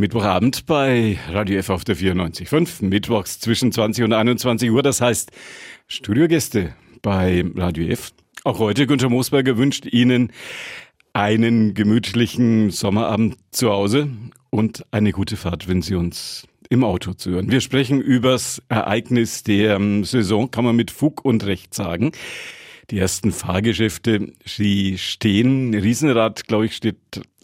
Mittwochabend 0.00 0.64
bei 0.64 1.18
Radio 1.28 1.58
F 1.58 1.68
auf 1.68 1.84
der 1.84 1.94
94.5, 1.94 2.84
mittwochs 2.86 3.38
zwischen 3.38 3.70
20 3.70 4.04
und 4.04 4.12
21 4.14 4.70
Uhr. 4.70 4.82
Das 4.82 5.02
heißt, 5.02 5.30
Studiogäste 5.88 6.74
bei 7.02 7.44
Radio 7.54 7.86
F. 7.86 8.12
Auch 8.42 8.58
heute, 8.58 8.86
Günter 8.86 9.10
Moosberger 9.10 9.58
wünscht 9.58 9.84
Ihnen 9.84 10.32
einen 11.12 11.74
gemütlichen 11.74 12.70
Sommerabend 12.70 13.36
zu 13.50 13.70
Hause 13.70 14.08
und 14.48 14.86
eine 14.90 15.12
gute 15.12 15.36
Fahrt, 15.36 15.68
wenn 15.68 15.82
Sie 15.82 15.94
uns 15.94 16.48
im 16.70 16.82
Auto 16.82 17.12
zu 17.12 17.32
hören. 17.32 17.50
Wir 17.50 17.60
sprechen 17.60 18.00
übers 18.00 18.62
Ereignis 18.70 19.42
der 19.42 19.76
ähm, 19.76 20.04
Saison, 20.04 20.50
kann 20.50 20.64
man 20.64 20.76
mit 20.76 20.90
Fug 20.90 21.24
und 21.24 21.44
Recht 21.44 21.74
sagen. 21.74 22.12
Die 22.90 22.98
ersten 22.98 23.32
Fahrgeschäfte, 23.32 24.32
sie 24.46 24.96
stehen. 24.96 25.74
Riesenrad, 25.74 26.48
glaube 26.48 26.66
ich, 26.66 26.74
steht 26.74 26.96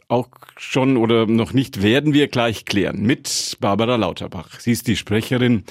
auch 0.09 0.29
schon 0.57 0.97
oder 0.97 1.27
noch 1.27 1.53
nicht, 1.53 1.83
werden 1.83 2.15
wir 2.15 2.29
gleich 2.29 2.65
klären 2.65 3.03
mit 3.03 3.57
Barbara 3.61 3.97
Lauterbach. 3.97 4.61
Sie 4.61 4.73
ist 4.73 4.87
die 4.87 4.97
Sprecherin 4.97 5.65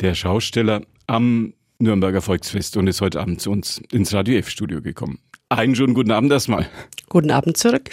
der 0.00 0.14
Schausteller 0.14 0.82
am 1.06 1.54
Nürnberger 1.78 2.20
Volksfest 2.20 2.76
und 2.76 2.86
ist 2.86 3.00
heute 3.00 3.20
Abend 3.20 3.40
zu 3.40 3.50
uns 3.50 3.82
ins 3.90 4.12
Radio 4.12 4.36
F-Studio 4.38 4.80
gekommen. 4.80 5.18
Einen 5.48 5.74
schönen 5.74 5.94
guten 5.94 6.10
Abend 6.10 6.32
erstmal. 6.32 6.68
Guten 7.08 7.30
Abend 7.30 7.56
zurück. 7.56 7.90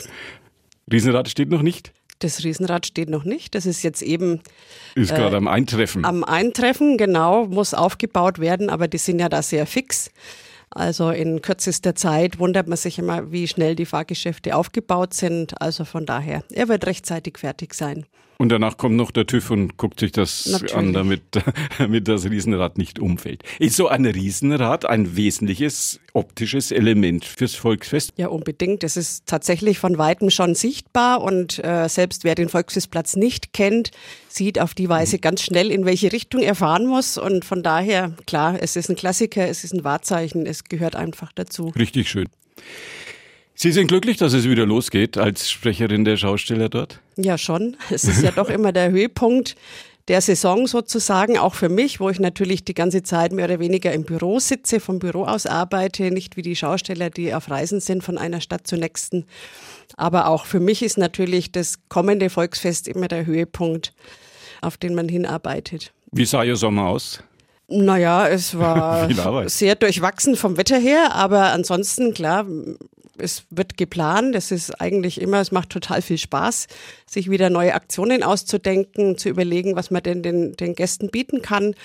Riesenrad 0.91 1.29
steht 1.29 1.49
noch 1.49 1.61
nicht? 1.61 1.93
Das 2.19 2.43
Riesenrad 2.43 2.85
steht 2.85 3.09
noch 3.09 3.23
nicht. 3.23 3.55
Das 3.55 3.65
ist 3.65 3.81
jetzt 3.81 4.01
eben. 4.01 4.41
Ist 4.95 5.11
äh, 5.11 5.15
gerade 5.15 5.37
am 5.37 5.47
Eintreffen. 5.47 6.05
Am 6.05 6.23
Eintreffen, 6.23 6.97
genau, 6.97 7.47
muss 7.47 7.73
aufgebaut 7.73 8.39
werden, 8.39 8.69
aber 8.69 8.87
die 8.87 8.99
sind 8.99 9.19
ja 9.19 9.29
da 9.29 9.41
sehr 9.41 9.65
fix. 9.65 10.11
Also 10.73 11.11
in 11.11 11.41
kürzester 11.41 11.95
Zeit 11.95 12.39
wundert 12.39 12.67
man 12.67 12.77
sich 12.77 12.97
immer, 12.97 13.31
wie 13.31 13.47
schnell 13.47 13.75
die 13.75 13.85
Fahrgeschäfte 13.85 14.55
aufgebaut 14.55 15.13
sind. 15.13 15.61
Also 15.61 15.83
von 15.83 16.05
daher, 16.05 16.43
er 16.49 16.69
wird 16.69 16.85
rechtzeitig 16.85 17.37
fertig 17.37 17.73
sein. 17.73 18.05
Und 18.41 18.49
danach 18.49 18.77
kommt 18.77 18.95
noch 18.95 19.11
der 19.11 19.27
TÜV 19.27 19.51
und 19.51 19.77
guckt 19.77 19.99
sich 19.99 20.13
das 20.13 20.47
Natürlich. 20.47 20.75
an, 20.75 20.93
damit, 20.93 21.21
damit 21.77 22.07
das 22.07 22.25
Riesenrad 22.25 22.75
nicht 22.75 22.97
umfällt. 22.97 23.43
Ist 23.59 23.75
so 23.75 23.87
ein 23.87 24.03
Riesenrad 24.03 24.83
ein 24.83 25.15
wesentliches 25.15 25.99
optisches 26.13 26.71
Element 26.71 27.23
fürs 27.23 27.53
Volksfest? 27.53 28.13
Ja, 28.17 28.29
unbedingt. 28.29 28.83
Es 28.83 28.97
ist 28.97 29.27
tatsächlich 29.27 29.77
von 29.77 29.99
weitem 29.99 30.31
schon 30.31 30.55
sichtbar 30.55 31.21
und 31.21 31.63
äh, 31.63 31.87
selbst 31.87 32.23
wer 32.23 32.33
den 32.33 32.49
Volksfestplatz 32.49 33.15
nicht 33.15 33.53
kennt, 33.53 33.91
sieht 34.27 34.59
auf 34.59 34.73
die 34.73 34.89
Weise 34.89 35.17
mhm. 35.17 35.21
ganz 35.21 35.43
schnell, 35.43 35.69
in 35.69 35.85
welche 35.85 36.11
Richtung 36.11 36.41
er 36.41 36.55
fahren 36.55 36.87
muss. 36.87 37.19
Und 37.19 37.45
von 37.45 37.61
daher, 37.61 38.15
klar, 38.25 38.57
es 38.59 38.75
ist 38.75 38.89
ein 38.89 38.95
Klassiker, 38.95 39.47
es 39.47 39.63
ist 39.63 39.75
ein 39.75 39.83
Wahrzeichen, 39.83 40.47
es 40.47 40.63
gehört 40.63 40.95
einfach 40.95 41.31
dazu. 41.31 41.71
Richtig 41.77 42.09
schön. 42.09 42.27
Sie 43.61 43.71
sind 43.71 43.85
glücklich, 43.85 44.17
dass 44.17 44.33
es 44.33 44.49
wieder 44.49 44.65
losgeht 44.65 45.19
als 45.19 45.51
Sprecherin 45.51 46.03
der 46.03 46.17
Schausteller 46.17 46.67
dort? 46.67 46.99
Ja, 47.15 47.37
schon. 47.37 47.77
Es 47.91 48.05
ist 48.05 48.23
ja 48.23 48.31
doch 48.31 48.49
immer 48.49 48.71
der 48.71 48.89
Höhepunkt 48.89 49.55
der 50.07 50.19
Saison 50.19 50.65
sozusagen, 50.65 51.37
auch 51.37 51.53
für 51.53 51.69
mich, 51.69 51.99
wo 51.99 52.09
ich 52.09 52.19
natürlich 52.19 52.65
die 52.65 52.73
ganze 52.73 53.03
Zeit 53.03 53.33
mehr 53.33 53.45
oder 53.45 53.59
weniger 53.59 53.93
im 53.93 54.03
Büro 54.03 54.39
sitze, 54.39 54.79
vom 54.79 54.97
Büro 54.97 55.25
aus 55.25 55.45
arbeite, 55.45 56.09
nicht 56.09 56.37
wie 56.37 56.41
die 56.41 56.55
Schausteller, 56.55 57.11
die 57.11 57.35
auf 57.35 57.51
Reisen 57.51 57.81
sind 57.81 58.03
von 58.03 58.17
einer 58.17 58.41
Stadt 58.41 58.65
zur 58.65 58.79
nächsten. 58.79 59.27
Aber 59.95 60.25
auch 60.25 60.47
für 60.47 60.59
mich 60.59 60.81
ist 60.81 60.97
natürlich 60.97 61.51
das 61.51 61.75
kommende 61.87 62.31
Volksfest 62.31 62.87
immer 62.87 63.09
der 63.09 63.27
Höhepunkt, 63.27 63.93
auf 64.61 64.77
den 64.77 64.95
man 64.95 65.07
hinarbeitet. 65.07 65.93
Wie 66.11 66.25
sah 66.25 66.43
Ihr 66.43 66.55
Sommer 66.55 66.87
aus? 66.87 67.21
Naja, 67.67 68.27
es 68.27 68.57
war 68.57 69.07
sehr 69.49 69.75
durchwachsen 69.75 70.35
vom 70.35 70.57
Wetter 70.57 70.79
her, 70.79 71.13
aber 71.13 71.51
ansonsten, 71.51 72.15
klar, 72.15 72.47
es 73.17 73.45
wird 73.49 73.77
geplant. 73.77 74.35
Es 74.35 74.51
ist 74.51 74.81
eigentlich 74.81 75.21
immer, 75.21 75.39
es 75.39 75.51
macht 75.51 75.69
total 75.69 76.01
viel 76.01 76.17
Spaß, 76.17 76.67
sich 77.05 77.29
wieder 77.29 77.49
neue 77.49 77.73
Aktionen 77.73 78.23
auszudenken, 78.23 79.17
zu 79.17 79.29
überlegen, 79.29 79.75
was 79.75 79.91
man 79.91 80.03
denn 80.03 80.23
den, 80.23 80.53
den 80.53 80.75
Gästen 80.75 81.09
bieten 81.09 81.41
kann. 81.41 81.75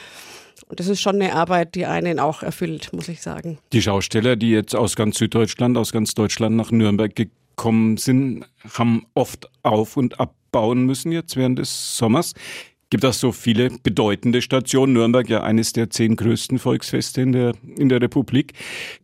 Und 0.68 0.80
das 0.80 0.88
ist 0.88 1.00
schon 1.00 1.16
eine 1.16 1.34
Arbeit, 1.34 1.74
die 1.74 1.86
einen 1.86 2.18
auch 2.18 2.42
erfüllt, 2.42 2.92
muss 2.92 3.08
ich 3.08 3.20
sagen. 3.20 3.58
Die 3.72 3.82
Schausteller, 3.82 4.36
die 4.36 4.50
jetzt 4.50 4.74
aus 4.74 4.96
ganz 4.96 5.18
Süddeutschland, 5.18 5.76
aus 5.76 5.92
ganz 5.92 6.14
Deutschland 6.14 6.56
nach 6.56 6.70
Nürnberg 6.70 7.14
gekommen 7.14 7.98
sind, 7.98 8.46
haben 8.72 9.06
oft 9.14 9.50
auf- 9.62 9.96
und 9.96 10.18
abbauen 10.18 10.84
müssen 10.86 11.12
jetzt 11.12 11.36
während 11.36 11.58
des 11.58 11.96
Sommers. 11.96 12.32
Gibt 12.88 13.02
es 13.02 13.18
so 13.18 13.32
viele 13.32 13.70
bedeutende 13.82 14.40
Stationen? 14.40 14.92
Nürnberg 14.92 15.28
ja 15.28 15.42
eines 15.42 15.72
der 15.72 15.90
zehn 15.90 16.14
größten 16.14 16.60
Volksfeste 16.60 17.20
in 17.20 17.32
der, 17.32 17.54
in 17.76 17.88
der 17.88 18.00
Republik. 18.00 18.52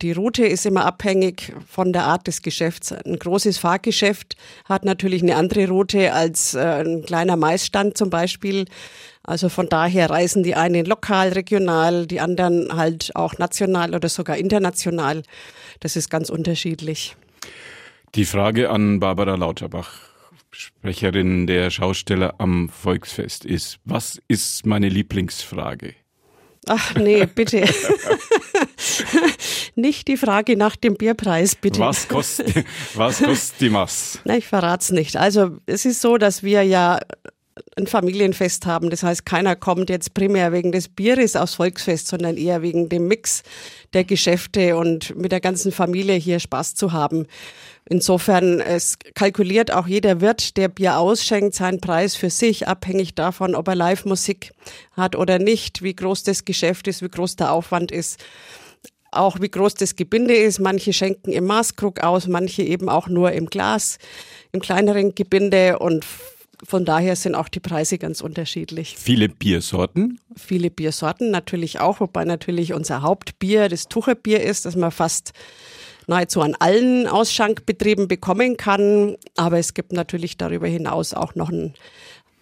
Die 0.02 0.12
Route 0.12 0.46
ist 0.46 0.66
immer 0.66 0.84
abhängig 0.84 1.52
von 1.68 1.92
der 1.92 2.04
Art 2.04 2.28
des 2.28 2.42
Geschäfts. 2.42 2.92
Ein 2.92 3.18
großes 3.18 3.58
Fahrgeschäft 3.58 4.36
hat 4.66 4.84
natürlich 4.84 5.20
eine 5.22 5.34
andere 5.34 5.66
Route 5.66 6.12
als 6.12 6.54
äh, 6.54 6.60
ein 6.60 7.02
kleiner 7.02 7.34
Maisstand 7.36 7.98
zum 7.98 8.08
Beispiel. 8.08 8.66
Also 9.24 9.48
von 9.48 9.68
daher 9.68 10.10
reisen 10.10 10.44
die 10.44 10.54
einen 10.54 10.86
lokal, 10.86 11.30
regional, 11.30 12.06
die 12.06 12.20
anderen 12.20 12.76
halt 12.76 13.10
auch 13.16 13.36
national 13.38 13.96
oder 13.96 14.08
sogar 14.08 14.36
international. 14.36 15.24
Das 15.80 15.96
ist 15.96 16.08
ganz 16.08 16.30
unterschiedlich. 16.30 17.16
Die 18.14 18.26
Frage 18.26 18.70
an 18.70 19.00
Barbara 19.00 19.34
Lauterbach. 19.34 20.11
Sprecherin 20.52 21.46
der 21.46 21.70
Schausteller 21.70 22.34
am 22.38 22.68
Volksfest 22.68 23.44
ist. 23.44 23.78
Was 23.84 24.20
ist 24.28 24.66
meine 24.66 24.88
Lieblingsfrage? 24.88 25.94
Ach 26.66 26.94
nee, 26.94 27.26
bitte. 27.26 27.64
nicht 29.74 30.06
die 30.08 30.16
Frage 30.16 30.56
nach 30.56 30.76
dem 30.76 30.94
Bierpreis, 30.94 31.56
bitte. 31.56 31.80
Was 31.80 32.06
kostet, 32.06 32.64
was 32.94 33.20
kostet 33.20 33.60
die 33.60 33.70
Mass? 33.70 34.20
Na, 34.24 34.36
ich 34.36 34.46
verrate 34.46 34.82
es 34.82 34.92
nicht. 34.92 35.16
Also 35.16 35.58
es 35.66 35.84
ist 35.84 36.00
so, 36.00 36.18
dass 36.18 36.42
wir 36.42 36.62
ja 36.62 37.00
ein 37.76 37.86
Familienfest 37.86 38.66
haben. 38.66 38.90
Das 38.90 39.02
heißt, 39.02 39.26
keiner 39.26 39.56
kommt 39.56 39.90
jetzt 39.90 40.14
primär 40.14 40.52
wegen 40.52 40.72
des 40.72 40.88
Bieres 40.88 41.36
aufs 41.36 41.54
Volksfest, 41.54 42.08
sondern 42.08 42.36
eher 42.36 42.62
wegen 42.62 42.88
dem 42.88 43.08
Mix 43.08 43.42
der 43.92 44.04
Geschäfte 44.04 44.76
und 44.76 45.16
mit 45.16 45.32
der 45.32 45.40
ganzen 45.40 45.72
Familie 45.72 46.14
hier 46.14 46.40
Spaß 46.40 46.74
zu 46.74 46.92
haben. 46.92 47.26
Insofern, 47.88 48.60
es 48.60 48.96
kalkuliert 49.14 49.72
auch 49.72 49.86
jeder 49.86 50.20
Wirt, 50.20 50.56
der 50.56 50.68
Bier 50.68 50.98
ausschenkt, 50.98 51.54
seinen 51.54 51.80
Preis 51.80 52.14
für 52.14 52.30
sich, 52.30 52.68
abhängig 52.68 53.14
davon, 53.14 53.54
ob 53.54 53.68
er 53.68 53.74
Live-Musik 53.74 54.52
hat 54.92 55.16
oder 55.16 55.38
nicht, 55.38 55.82
wie 55.82 55.94
groß 55.94 56.22
das 56.22 56.44
Geschäft 56.44 56.88
ist, 56.88 57.02
wie 57.02 57.08
groß 57.08 57.36
der 57.36 57.52
Aufwand 57.52 57.90
ist 57.92 58.22
auch 59.14 59.40
wie 59.40 59.50
groß 59.50 59.74
das 59.74 59.94
Gebinde 59.94 60.34
ist. 60.34 60.58
Manche 60.58 60.92
schenken 60.92 61.32
im 61.32 61.44
Maßkrug 61.44 62.00
aus, 62.00 62.26
manche 62.26 62.62
eben 62.62 62.88
auch 62.88 63.08
nur 63.08 63.32
im 63.32 63.46
Glas, 63.46 63.98
im 64.52 64.60
kleineren 64.60 65.14
Gebinde 65.14 65.78
und 65.78 66.06
von 66.64 66.84
daher 66.84 67.16
sind 67.16 67.34
auch 67.34 67.48
die 67.48 67.60
Preise 67.60 67.98
ganz 67.98 68.20
unterschiedlich. 68.20 68.96
Viele 68.98 69.28
Biersorten? 69.28 70.20
Viele 70.36 70.70
Biersorten 70.70 71.30
natürlich 71.30 71.80
auch, 71.80 72.00
wobei 72.00 72.24
natürlich 72.24 72.72
unser 72.72 73.02
Hauptbier 73.02 73.68
das 73.68 73.88
Tucherbier 73.88 74.42
ist, 74.42 74.64
das 74.64 74.76
man 74.76 74.90
fast 74.90 75.32
nahezu 76.06 76.40
an 76.40 76.54
allen 76.58 77.06
Ausschankbetrieben 77.06 78.08
bekommen 78.08 78.56
kann. 78.56 79.16
Aber 79.36 79.58
es 79.58 79.74
gibt 79.74 79.92
natürlich 79.92 80.36
darüber 80.36 80.68
hinaus 80.68 81.14
auch 81.14 81.34
noch 81.34 81.50
ein 81.50 81.74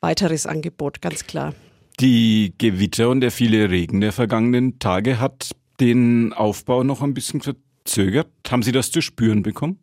weiteres 0.00 0.46
Angebot, 0.46 1.00
ganz 1.00 1.26
klar. 1.26 1.54
Die 1.98 2.54
Gewitter 2.58 3.10
und 3.10 3.20
der 3.20 3.30
viele 3.30 3.70
Regen 3.70 4.00
der 4.00 4.12
vergangenen 4.12 4.78
Tage 4.78 5.20
hat 5.20 5.50
den 5.80 6.32
Aufbau 6.32 6.84
noch 6.84 7.02
ein 7.02 7.14
bisschen 7.14 7.40
verzögert. 7.40 8.28
Haben 8.48 8.62
Sie 8.62 8.72
das 8.72 8.90
zu 8.90 9.00
spüren 9.00 9.42
bekommen? 9.42 9.78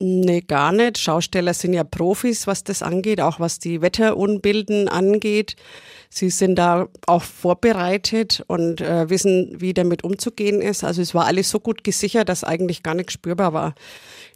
Nee, 0.00 0.42
gar 0.42 0.70
nicht. 0.70 0.98
Schausteller 0.98 1.52
sind 1.54 1.72
ja 1.72 1.82
Profis, 1.82 2.46
was 2.46 2.62
das 2.62 2.82
angeht, 2.82 3.20
auch 3.20 3.40
was 3.40 3.58
die 3.58 3.82
Wetterunbilden 3.82 4.88
angeht. 4.88 5.56
Sie 6.08 6.30
sind 6.30 6.54
da 6.54 6.86
auch 7.06 7.24
vorbereitet 7.24 8.44
und 8.46 8.80
äh, 8.80 9.10
wissen, 9.10 9.56
wie 9.58 9.74
damit 9.74 10.04
umzugehen 10.04 10.62
ist. 10.62 10.84
Also 10.84 11.02
es 11.02 11.14
war 11.14 11.26
alles 11.26 11.50
so 11.50 11.58
gut 11.58 11.82
gesichert, 11.82 12.28
dass 12.28 12.44
eigentlich 12.44 12.84
gar 12.84 12.94
nichts 12.94 13.14
spürbar 13.14 13.52
war. 13.52 13.74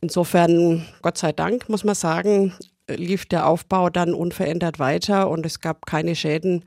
Insofern, 0.01 0.85
Gott 1.01 1.17
sei 1.17 1.31
Dank, 1.31 1.69
muss 1.69 1.85
man 1.85 1.95
sagen, 1.95 2.53
lief 2.89 3.27
der 3.27 3.47
Aufbau 3.47 3.89
dann 3.89 4.15
unverändert 4.15 4.81
weiter 4.81 5.31
und 5.31 5.47
es 5.47 5.61
gab 5.61 5.87
keine 5.87 6.17
Schäden. 6.17 6.65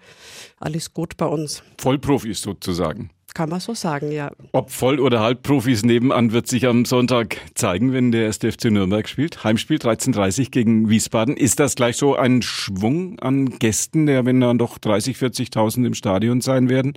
Alles 0.58 0.94
gut 0.94 1.18
bei 1.18 1.26
uns. 1.26 1.64
Vollprofis 1.78 2.42
sozusagen. 2.42 3.10
Kann 3.36 3.50
man 3.50 3.60
so 3.60 3.74
sagen, 3.74 4.14
ja. 4.14 4.32
Ob 4.54 4.72
Voll- 4.72 5.02
oder 5.02 5.20
Halbprofis 5.20 5.84
nebenan 5.84 6.32
wird 6.32 6.48
sich 6.48 6.66
am 6.68 6.86
Sonntag 6.86 7.36
zeigen, 7.54 7.92
wenn 7.92 8.14
der 8.14 8.28
1. 8.28 8.38
FC 8.38 8.72
Nürnberg 8.72 9.10
spielt. 9.10 9.44
Heimspiel 9.44 9.76
13.30 9.78 10.52
gegen 10.52 10.90
Wiesbaden. 10.90 11.36
Ist 11.36 11.60
das 11.60 11.76
gleich 11.76 11.98
so 11.98 12.16
ein 12.16 12.42
Schwung 12.42 13.20
an 13.20 13.50
Gästen, 13.60 14.06
der, 14.06 14.26
wenn 14.26 14.40
dann 14.40 14.58
doch 14.58 14.78
30, 14.78 15.18
40.000 15.18 15.86
im 15.86 15.94
Stadion 15.96 16.40
sein 16.40 16.70
werden? 16.70 16.94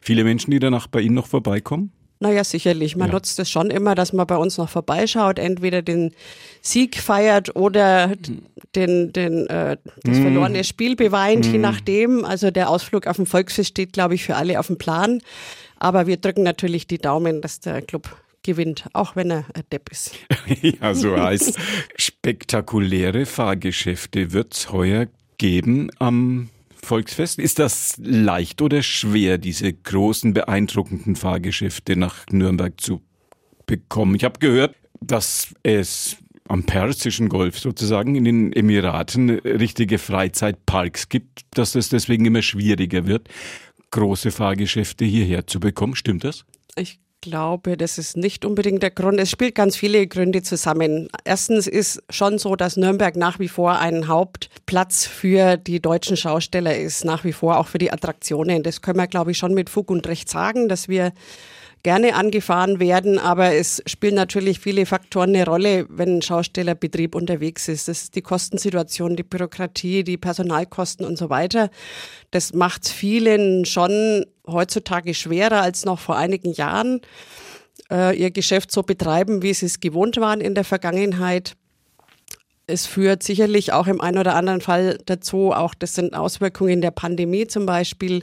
Viele 0.00 0.24
Menschen, 0.24 0.50
die 0.50 0.60
danach 0.60 0.86
bei 0.86 1.02
Ihnen 1.02 1.14
noch 1.14 1.26
vorbeikommen? 1.26 1.92
Naja, 2.20 2.42
sicherlich. 2.42 2.96
Man 2.96 3.08
ja. 3.08 3.14
nutzt 3.14 3.38
es 3.38 3.50
schon 3.50 3.70
immer, 3.70 3.94
dass 3.94 4.14
man 4.14 4.26
bei 4.26 4.36
uns 4.36 4.56
noch 4.56 4.70
vorbeischaut, 4.70 5.38
entweder 5.38 5.82
den 5.82 6.14
Sieg 6.62 6.96
feiert 6.96 7.54
oder 7.54 8.12
den, 8.74 9.12
den, 9.12 9.46
äh, 9.48 9.76
das 10.04 10.16
mhm. 10.16 10.22
verlorene 10.22 10.64
Spiel 10.64 10.96
beweint, 10.96 11.48
mm. 11.48 11.50
je 11.50 11.58
mhm. 11.58 11.62
nachdem. 11.62 12.24
Also 12.24 12.50
der 12.50 12.70
Ausflug 12.70 13.08
auf 13.08 13.16
dem 13.16 13.26
Volksfest 13.26 13.70
steht, 13.70 13.92
glaube 13.92 14.14
ich, 14.14 14.24
für 14.24 14.36
alle 14.36 14.60
auf 14.60 14.68
dem 14.68 14.78
Plan. 14.78 15.20
Aber 15.82 16.06
wir 16.06 16.16
drücken 16.16 16.44
natürlich 16.44 16.86
die 16.86 16.98
Daumen, 16.98 17.40
dass 17.40 17.58
der 17.58 17.82
Club 17.82 18.16
gewinnt, 18.44 18.86
auch 18.92 19.16
wenn 19.16 19.32
er 19.32 19.44
ein 19.52 19.64
Depp 19.72 19.90
ist. 19.90 20.14
ja, 20.62 20.94
so 20.94 21.18
heißt 21.18 21.58
spektakuläre 21.96 23.26
Fahrgeschäfte 23.26 24.30
wird 24.32 24.54
es 24.54 24.70
heuer 24.70 25.08
geben 25.38 25.90
am 25.98 26.50
Volksfest. 26.84 27.40
Ist 27.40 27.58
das 27.58 27.96
leicht 27.98 28.62
oder 28.62 28.80
schwer, 28.82 29.38
diese 29.38 29.72
großen, 29.72 30.32
beeindruckenden 30.32 31.16
Fahrgeschäfte 31.16 31.96
nach 31.96 32.26
Nürnberg 32.30 32.80
zu 32.80 33.02
bekommen? 33.66 34.14
Ich 34.14 34.22
habe 34.22 34.38
gehört, 34.38 34.76
dass 35.00 35.52
es 35.64 36.16
am 36.46 36.62
Persischen 36.62 37.28
Golf 37.28 37.58
sozusagen 37.58 38.14
in 38.14 38.24
den 38.24 38.52
Emiraten 38.52 39.30
richtige 39.30 39.98
Freizeitparks 39.98 41.08
gibt, 41.08 41.40
dass 41.54 41.74
es 41.74 41.88
deswegen 41.88 42.24
immer 42.24 42.42
schwieriger 42.42 43.06
wird, 43.06 43.28
große 43.92 44.32
Fahrgeschäfte 44.32 45.04
hierher 45.04 45.46
zu 45.46 45.60
bekommen. 45.60 45.94
Stimmt 45.94 46.24
das? 46.24 46.44
Ich 46.74 46.98
glaube, 47.22 47.76
das 47.76 47.98
ist 47.98 48.16
nicht 48.16 48.44
unbedingt 48.44 48.82
der 48.82 48.90
Grund. 48.90 49.18
Es 49.20 49.30
spielt 49.30 49.54
ganz 49.54 49.76
viele 49.76 50.06
Gründe 50.06 50.42
zusammen. 50.42 51.08
Erstens 51.24 51.66
ist 51.66 52.02
schon 52.10 52.38
so, 52.38 52.56
dass 52.56 52.76
Nürnberg 52.76 53.16
nach 53.16 53.38
wie 53.38 53.48
vor 53.48 53.78
ein 53.78 54.08
Hauptplatz 54.08 55.06
für 55.06 55.56
die 55.56 55.80
deutschen 55.80 56.16
Schausteller 56.16 56.76
ist, 56.76 57.04
nach 57.04 57.24
wie 57.24 57.32
vor 57.32 57.58
auch 57.58 57.68
für 57.68 57.78
die 57.78 57.92
Attraktionen. 57.92 58.62
Das 58.62 58.82
können 58.82 58.98
wir, 58.98 59.06
glaube 59.06 59.30
ich, 59.30 59.38
schon 59.38 59.54
mit 59.54 59.70
Fug 59.70 59.90
und 59.90 60.06
Recht 60.08 60.28
sagen, 60.28 60.68
dass 60.68 60.88
wir 60.88 61.12
gerne 61.82 62.14
angefahren 62.14 62.78
werden, 62.78 63.18
aber 63.18 63.54
es 63.54 63.82
spielen 63.86 64.14
natürlich 64.14 64.60
viele 64.60 64.86
Faktoren 64.86 65.30
eine 65.30 65.44
Rolle, 65.44 65.86
wenn 65.88 66.18
ein 66.18 66.22
Schaustellerbetrieb 66.22 67.14
unterwegs 67.14 67.68
ist. 67.68 67.88
Das 67.88 68.02
ist 68.02 68.14
die 68.14 68.22
Kostensituation, 68.22 69.16
die 69.16 69.24
Bürokratie, 69.24 70.04
die 70.04 70.16
Personalkosten 70.16 71.04
und 71.04 71.18
so 71.18 71.28
weiter. 71.28 71.70
Das 72.30 72.52
macht 72.52 72.88
vielen 72.88 73.64
schon 73.64 74.24
heutzutage 74.46 75.14
schwerer 75.14 75.62
als 75.62 75.84
noch 75.84 75.98
vor 75.98 76.16
einigen 76.16 76.52
Jahren, 76.52 77.00
äh, 77.90 78.16
ihr 78.16 78.30
Geschäft 78.30 78.70
so 78.70 78.82
betreiben, 78.82 79.42
wie 79.42 79.54
sie 79.54 79.66
es 79.66 79.80
gewohnt 79.80 80.16
waren 80.18 80.40
in 80.40 80.54
der 80.54 80.64
Vergangenheit. 80.64 81.56
Es 82.66 82.86
führt 82.86 83.22
sicherlich 83.22 83.72
auch 83.72 83.88
im 83.88 84.00
einen 84.00 84.18
oder 84.18 84.36
anderen 84.36 84.60
Fall 84.60 84.98
dazu, 85.06 85.52
auch 85.52 85.74
das 85.74 85.94
sind 85.94 86.14
Auswirkungen 86.14 86.80
der 86.80 86.92
Pandemie 86.92 87.46
zum 87.46 87.66
Beispiel, 87.66 88.22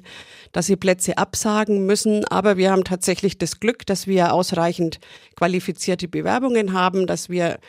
dass 0.54 0.68
sie 0.68 0.78
Plätze 0.78 1.18
absagen 1.18 1.86
müssen. 1.86 2.26
Aber 2.26 2.56
wir 2.58 2.72
haben 2.72 2.86
tatsächlich 2.86 3.38
das 3.38 3.60
Glück, 3.60 3.86
dass 3.86 4.08
wir 4.08 4.34
ausreichend 4.34 5.00
qualifizierte 5.36 6.08
Bewerbungen 6.08 6.74
haben, 6.74 7.06
dass 7.06 7.30
wir 7.30 7.60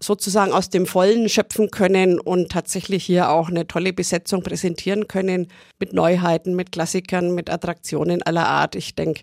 sozusagen 0.00 0.52
aus 0.52 0.70
dem 0.70 0.86
Vollen 0.86 1.28
schöpfen 1.28 1.70
können 1.70 2.20
und 2.20 2.52
tatsächlich 2.52 3.04
hier 3.04 3.30
auch 3.30 3.48
eine 3.48 3.66
tolle 3.66 3.92
Besetzung 3.92 4.42
präsentieren 4.42 5.08
können 5.08 5.48
mit 5.78 5.92
Neuheiten, 5.92 6.54
mit 6.54 6.72
Klassikern, 6.72 7.34
mit 7.34 7.50
Attraktionen 7.50 8.22
aller 8.22 8.46
Art. 8.46 8.76
Ich 8.76 8.94
denke, 8.94 9.22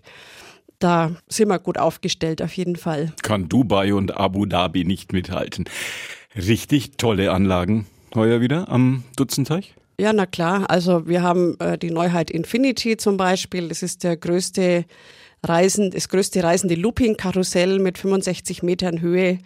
da 0.78 1.12
sind 1.28 1.48
wir 1.48 1.58
gut 1.58 1.78
aufgestellt 1.78 2.42
auf 2.42 2.52
jeden 2.52 2.76
Fall. 2.76 3.12
Kann 3.22 3.48
Dubai 3.48 3.94
und 3.94 4.16
Abu 4.16 4.44
Dhabi 4.44 4.84
nicht 4.84 5.12
mithalten. 5.12 5.64
Richtig 6.36 6.98
tolle 6.98 7.32
Anlagen 7.32 7.86
heuer 8.14 8.40
wieder 8.40 8.68
am 8.68 9.04
Dutzenteich? 9.16 9.74
Ja, 9.98 10.12
na 10.12 10.26
klar. 10.26 10.68
Also 10.68 11.06
wir 11.06 11.22
haben 11.22 11.58
äh, 11.60 11.78
die 11.78 11.90
Neuheit 11.90 12.30
Infinity 12.30 12.98
zum 12.98 13.16
Beispiel. 13.16 13.68
Das 13.68 13.82
ist 13.82 14.04
der 14.04 14.16
größte 14.16 14.84
Reisen, 15.42 15.90
das 15.90 16.08
größte 16.08 16.42
reisende 16.42 16.74
Looping-Karussell 16.74 17.78
mit 17.78 17.96
65 17.96 18.62
Metern 18.62 19.00
Höhe. 19.00 19.38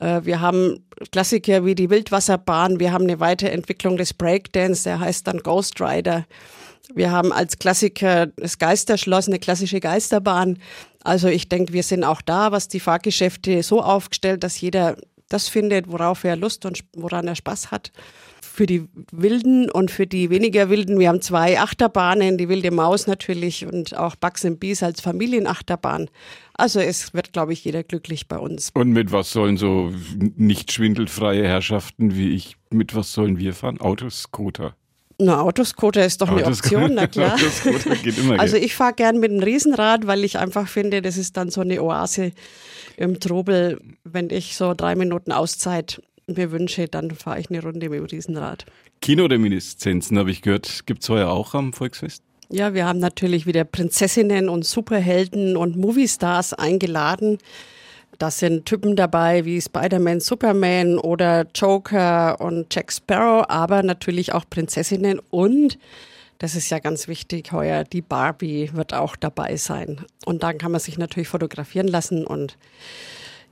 Äh, 0.00 0.22
wir 0.24 0.40
haben 0.40 0.84
Klassiker 1.12 1.64
wie 1.64 1.76
die 1.76 1.90
Wildwasserbahn. 1.90 2.80
Wir 2.80 2.92
haben 2.92 3.04
eine 3.04 3.20
Weiterentwicklung 3.20 3.96
des 3.96 4.12
Breakdance, 4.14 4.84
der 4.84 4.98
heißt 4.98 5.26
dann 5.26 5.38
Ghost 5.38 5.80
Rider. 5.80 6.26
Wir 6.94 7.12
haben 7.12 7.32
als 7.32 7.58
Klassiker 7.58 8.26
das 8.26 8.58
Geisterschloss, 8.58 9.28
eine 9.28 9.38
klassische 9.38 9.78
Geisterbahn. 9.78 10.58
Also 11.04 11.28
ich 11.28 11.48
denke, 11.48 11.72
wir 11.72 11.84
sind 11.84 12.02
auch 12.02 12.22
da, 12.22 12.50
was 12.50 12.66
die 12.66 12.80
Fahrgeschäfte 12.80 13.62
so 13.62 13.82
aufgestellt, 13.82 14.42
dass 14.42 14.60
jeder 14.60 14.96
das 15.28 15.48
findet, 15.48 15.90
worauf 15.90 16.24
er 16.24 16.36
Lust 16.36 16.64
und 16.64 16.80
woran 16.96 17.28
er 17.28 17.36
Spaß 17.36 17.70
hat. 17.70 17.92
Für 18.40 18.66
die 18.66 18.88
Wilden 19.12 19.70
und 19.70 19.90
für 19.90 20.06
die 20.06 20.30
weniger 20.30 20.68
Wilden, 20.68 20.98
wir 20.98 21.08
haben 21.08 21.20
zwei 21.20 21.60
Achterbahnen, 21.60 22.38
die 22.38 22.48
Wilde 22.48 22.70
Maus 22.70 23.06
natürlich 23.06 23.66
und 23.66 23.96
auch 23.96 24.16
Bugs 24.16 24.44
and 24.44 24.58
Bees 24.58 24.82
als 24.82 25.00
Familienachterbahn. 25.00 26.10
Also 26.54 26.80
es 26.80 27.14
wird, 27.14 27.32
glaube 27.32 27.52
ich, 27.52 27.64
jeder 27.64 27.84
glücklich 27.84 28.26
bei 28.26 28.38
uns. 28.38 28.70
Und 28.74 28.90
mit 28.90 29.12
was 29.12 29.30
sollen 29.30 29.56
so 29.56 29.92
nicht 30.36 30.72
schwindelfreie 30.72 31.44
Herrschaften 31.44 32.16
wie 32.16 32.34
ich, 32.34 32.56
mit 32.70 32.96
was 32.96 33.12
sollen 33.12 33.38
wir 33.38 33.54
fahren? 33.54 33.80
Autoscooter. 33.80 34.74
Na, 35.20 35.40
Autoscooter 35.40 36.06
ist 36.06 36.20
doch 36.20 36.28
eine 36.28 36.46
Option, 36.46 36.94
na 36.94 37.08
klar. 37.08 37.36
geht 38.04 38.18
immer 38.18 38.38
also 38.38 38.56
ich 38.56 38.76
fahre 38.76 38.94
gern 38.94 39.18
mit 39.18 39.32
dem 39.32 39.40
Riesenrad, 39.40 40.06
weil 40.06 40.22
ich 40.24 40.38
einfach 40.38 40.68
finde, 40.68 41.02
das 41.02 41.16
ist 41.16 41.36
dann 41.36 41.50
so 41.50 41.60
eine 41.60 41.82
Oase 41.82 42.30
im 42.96 43.18
Trubel. 43.18 43.80
Wenn 44.04 44.30
ich 44.30 44.56
so 44.56 44.74
drei 44.74 44.94
Minuten 44.94 45.32
Auszeit 45.32 46.00
mir 46.28 46.52
wünsche, 46.52 46.86
dann 46.86 47.10
fahre 47.10 47.40
ich 47.40 47.50
eine 47.50 47.62
Runde 47.62 47.88
mit 47.88 47.98
dem 47.98 48.04
Riesenrad. 48.04 48.64
Kinoreminiszenzen, 49.00 50.18
habe 50.18 50.30
ich 50.30 50.42
gehört, 50.42 50.86
gibt 50.86 51.02
es 51.02 51.08
heuer 51.08 51.28
auch 51.28 51.54
am 51.54 51.72
Volksfest? 51.72 52.22
Ja, 52.50 52.72
wir 52.72 52.86
haben 52.86 52.98
natürlich 52.98 53.44
wieder 53.44 53.64
Prinzessinnen 53.64 54.48
und 54.48 54.64
Superhelden 54.64 55.56
und 55.56 55.76
Moviestars 55.76 56.54
eingeladen. 56.54 57.38
Da 58.18 58.32
sind 58.32 58.66
Typen 58.66 58.96
dabei 58.96 59.44
wie 59.44 59.60
Spider-Man, 59.60 60.18
Superman 60.20 60.98
oder 60.98 61.46
Joker 61.54 62.40
und 62.40 62.74
Jack 62.74 62.92
Sparrow, 62.92 63.46
aber 63.48 63.84
natürlich 63.84 64.32
auch 64.32 64.44
Prinzessinnen 64.50 65.20
und 65.30 65.78
das 66.38 66.54
ist 66.54 66.70
ja 66.70 66.78
ganz 66.78 67.08
wichtig 67.08 67.52
heuer, 67.52 67.84
die 67.84 68.02
Barbie 68.02 68.70
wird 68.72 68.94
auch 68.94 69.16
dabei 69.16 69.56
sein. 69.56 70.04
Und 70.24 70.44
dann 70.44 70.58
kann 70.58 70.70
man 70.70 70.80
sich 70.80 70.96
natürlich 70.96 71.28
fotografieren 71.28 71.88
lassen 71.88 72.26
und 72.26 72.56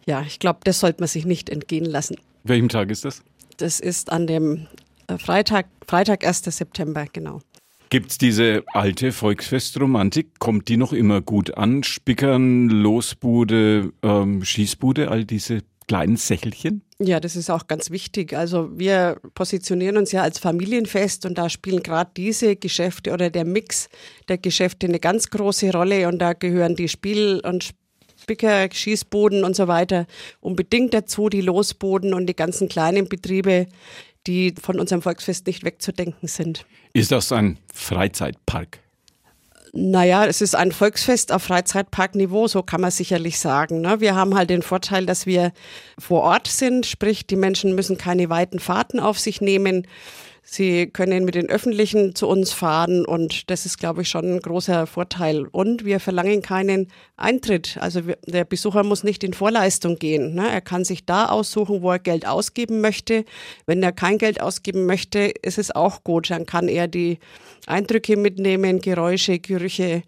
ja, 0.07 0.23
ich 0.23 0.39
glaube, 0.39 0.61
das 0.63 0.81
sollte 0.81 1.01
man 1.01 1.09
sich 1.09 1.27
nicht 1.27 1.51
entgehen 1.51 1.85
lassen. 1.85 2.17
Welchem 2.45 2.69
Tag 2.69 2.91
ist 2.91 3.05
das? 3.05 3.23
Das 3.57 3.81
ist 3.81 4.13
an 4.13 4.29
dem 4.29 4.69
äh, 5.09 5.19
Freitag, 5.19 5.67
Freitag 5.87 6.25
1. 6.25 6.43
September, 6.45 7.07
genau. 7.13 7.41
Gibt 7.89 8.11
es 8.11 8.19
diese 8.19 8.65
alte 8.73 9.13
Volksfestromantik? 9.13 10.39
Kommt 10.39 10.69
die 10.69 10.77
noch 10.77 10.93
immer 10.93 11.21
gut 11.21 11.57
an? 11.57 11.85
Spickern, 11.85 12.69
Losbude, 12.69 13.93
ähm, 14.03 14.45
Schießbude, 14.45 15.11
all 15.11 15.25
diese 15.25 15.63
kleinen 15.87 16.17
Sächelchen? 16.17 16.83
Ja, 16.99 17.21
das 17.21 17.37
ist 17.37 17.49
auch 17.49 17.69
ganz 17.69 17.91
wichtig. 17.91 18.35
Also 18.35 18.77
wir 18.77 19.21
positionieren 19.35 19.97
uns 19.97 20.13
ja 20.13 20.23
als 20.23 20.39
Familienfest 20.39 21.27
und 21.27 21.39
da 21.39 21.49
spielen 21.49 21.83
gerade 21.83 22.11
diese 22.17 22.57
Geschäfte 22.57 23.13
oder 23.13 23.31
der 23.31 23.45
Mix 23.45 23.89
der 24.29 24.39
Geschäfte 24.39 24.89
eine 24.89 24.99
ganz 24.99 25.31
große 25.31 25.71
Rolle 25.71 26.09
und 26.09 26.19
da 26.19 26.33
gehören 26.33 26.75
die 26.75 26.89
Spiel- 26.89 27.41
und 27.45 27.71
Spicker, 28.19 28.69
Schießboden 28.73 29.45
und 29.45 29.55
so 29.55 29.69
weiter 29.69 30.07
unbedingt 30.41 30.95
dazu, 30.95 31.29
die 31.29 31.43
Losboden 31.43 32.15
und 32.15 32.27
die 32.27 32.35
ganzen 32.35 32.69
kleinen 32.69 33.09
Betriebe, 33.09 33.67
die 34.27 34.55
von 34.61 34.81
unserem 34.81 35.03
Volksfest 35.03 35.47
nicht 35.47 35.65
wegzudenken 35.65 36.29
sind. 36.29 36.67
Ist 36.93 37.13
das 37.13 37.33
ein 37.33 37.59
Freizeitpark? 37.73 38.81
Naja, 39.73 40.25
es 40.25 40.41
ist 40.41 40.55
ein 40.55 40.73
Volksfest 40.73 41.33
auf 41.33 41.43
Freizeitparkniveau, 41.43 42.49
so 42.49 42.63
kann 42.63 42.81
man 42.81 42.91
sicherlich 42.91 43.39
sagen. 43.39 43.83
Ne? 43.83 44.01
Wir 44.01 44.15
haben 44.15 44.35
halt 44.35 44.49
den 44.49 44.63
Vorteil, 44.63 45.05
dass 45.05 45.27
wir 45.27 45.53
vor 45.99 46.23
Ort 46.23 46.47
sind, 46.47 46.87
sprich 46.87 47.27
die 47.27 47.37
Menschen 47.37 47.75
müssen 47.75 47.99
keine 47.99 48.31
weiten 48.31 48.59
Fahrten 48.59 49.01
auf 49.01 49.19
sich 49.19 49.43
nehmen. 49.43 49.87
Sie 50.49 50.87
können 50.87 51.25
mit 51.25 51.35
den 51.35 51.49
Öffentlichen 51.49 52.15
zu 52.15 52.29
uns 52.29 52.53
fahren 52.53 53.05
und 53.05 53.51
das 53.51 53.67
ist, 53.67 53.79
glaube 53.79 54.03
ich, 54.03 54.09
schon 54.09 54.37
ein 54.37 54.39
großer 54.39 54.87
Vorteil. 54.87 55.45
Und 55.51 55.85
wir 55.85 55.99
verlangen 55.99 56.41
keinen 56.41 56.87
Eintritt. 57.17 57.77
Also 57.81 58.03
der 58.27 58.45
Besucher 58.45 58.85
muss 58.85 59.03
nicht 59.03 59.25
in 59.25 59.35
Vorleistung 59.35 59.99
gehen. 59.99 60.37
Ne? 60.37 60.49
Er 60.49 60.61
kann 60.61 60.85
sich 60.85 61.05
da 61.05 61.27
aussuchen, 61.27 61.83
wo 61.83 61.91
er 61.91 61.99
Geld 61.99 62.29
ausgeben 62.29 62.81
möchte. 62.81 63.25
Wenn 63.67 63.83
er 63.83 63.91
kein 63.91 64.19
Geld 64.19 64.41
ausgeben 64.41 64.87
möchte, 64.87 65.19
ist 65.19 65.59
es 65.59 65.75
auch 65.75 66.05
gut. 66.05 66.31
Dann 66.31 66.47
kann 66.47 66.69
er 66.69 66.87
die 66.87 67.19
Eindrücke 67.67 68.17
mitnehmen, 68.17 68.81
Geräusche, 68.81 69.41
Gerüche, 69.41 70.05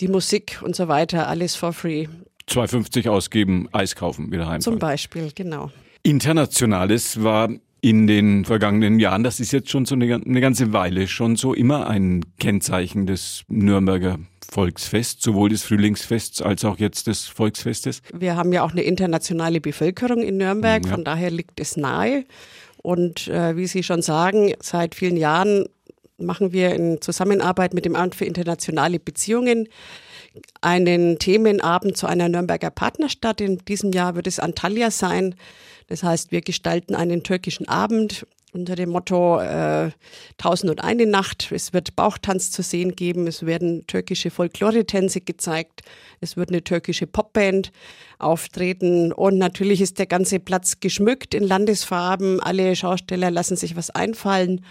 die 0.00 0.08
Musik 0.08 0.60
und 0.62 0.76
so 0.76 0.88
weiter, 0.88 1.28
alles 1.28 1.56
for 1.56 1.72
free. 1.72 2.08
2,50 2.46 3.08
ausgeben, 3.08 3.70
Eis 3.72 3.96
kaufen, 3.96 4.30
wieder 4.32 4.48
heim. 4.48 4.60
Zum 4.60 4.78
Beispiel, 4.78 5.30
genau. 5.34 5.70
Internationales 6.02 7.22
war 7.22 7.48
in 7.82 8.06
den 8.06 8.44
vergangenen 8.44 9.00
Jahren, 9.00 9.24
das 9.24 9.40
ist 9.40 9.52
jetzt 9.52 9.68
schon 9.68 9.84
so 9.84 9.96
eine, 9.96 10.14
eine 10.14 10.40
ganze 10.40 10.72
Weile 10.72 11.08
schon 11.08 11.34
so 11.34 11.52
immer 11.52 11.88
ein 11.88 12.24
Kennzeichen 12.38 13.06
des 13.06 13.42
Nürnberger 13.48 14.20
Volksfests, 14.48 15.24
sowohl 15.24 15.48
des 15.48 15.64
Frühlingsfests 15.64 16.42
als 16.42 16.64
auch 16.64 16.78
jetzt 16.78 17.08
des 17.08 17.26
Volksfestes. 17.26 18.02
Wir 18.14 18.36
haben 18.36 18.52
ja 18.52 18.62
auch 18.62 18.70
eine 18.70 18.82
internationale 18.82 19.60
Bevölkerung 19.60 20.22
in 20.22 20.36
Nürnberg, 20.36 20.84
ja. 20.84 20.92
von 20.92 21.04
daher 21.04 21.32
liegt 21.32 21.58
es 21.58 21.76
nahe. 21.76 22.24
Und 22.76 23.26
äh, 23.26 23.56
wie 23.56 23.66
Sie 23.66 23.82
schon 23.82 24.02
sagen, 24.02 24.54
seit 24.60 24.94
vielen 24.94 25.16
Jahren 25.16 25.66
machen 26.18 26.52
wir 26.52 26.74
in 26.74 27.00
Zusammenarbeit 27.00 27.74
mit 27.74 27.84
dem 27.84 27.96
Amt 27.96 28.14
für 28.14 28.26
internationale 28.26 29.00
Beziehungen 29.00 29.68
einen 30.60 31.18
Themenabend 31.18 31.96
zu 31.96 32.06
einer 32.06 32.28
Nürnberger 32.28 32.70
Partnerstadt. 32.70 33.40
In 33.40 33.58
diesem 33.58 33.90
Jahr 33.90 34.14
wird 34.14 34.28
es 34.28 34.38
Antalya 34.38 34.92
sein. 34.92 35.34
Das 35.88 36.02
heißt, 36.02 36.32
wir 36.32 36.40
gestalten 36.40 36.94
einen 36.94 37.22
türkischen 37.22 37.68
Abend 37.68 38.26
unter 38.52 38.76
dem 38.76 38.90
Motto 38.90 39.40
äh, 39.40 39.90
Tausend 40.36 40.70
und 40.70 40.84
eine 40.84 41.06
Nacht. 41.06 41.50
Es 41.52 41.72
wird 41.72 41.96
Bauchtanz 41.96 42.50
zu 42.50 42.62
sehen 42.62 42.94
geben, 42.94 43.26
es 43.26 43.46
werden 43.46 43.86
türkische 43.86 44.30
Folklore-Tänze 44.30 45.22
gezeigt, 45.22 45.80
es 46.20 46.36
wird 46.36 46.50
eine 46.50 46.62
türkische 46.62 47.06
Popband 47.06 47.72
auftreten 48.18 49.12
und 49.12 49.38
natürlich 49.38 49.80
ist 49.80 49.98
der 49.98 50.06
ganze 50.06 50.38
Platz 50.38 50.80
geschmückt 50.80 51.34
in 51.34 51.44
Landesfarben. 51.44 52.40
Alle 52.40 52.76
Schausteller 52.76 53.30
lassen 53.30 53.56
sich 53.56 53.74
was 53.74 53.90
einfallen. 53.90 54.64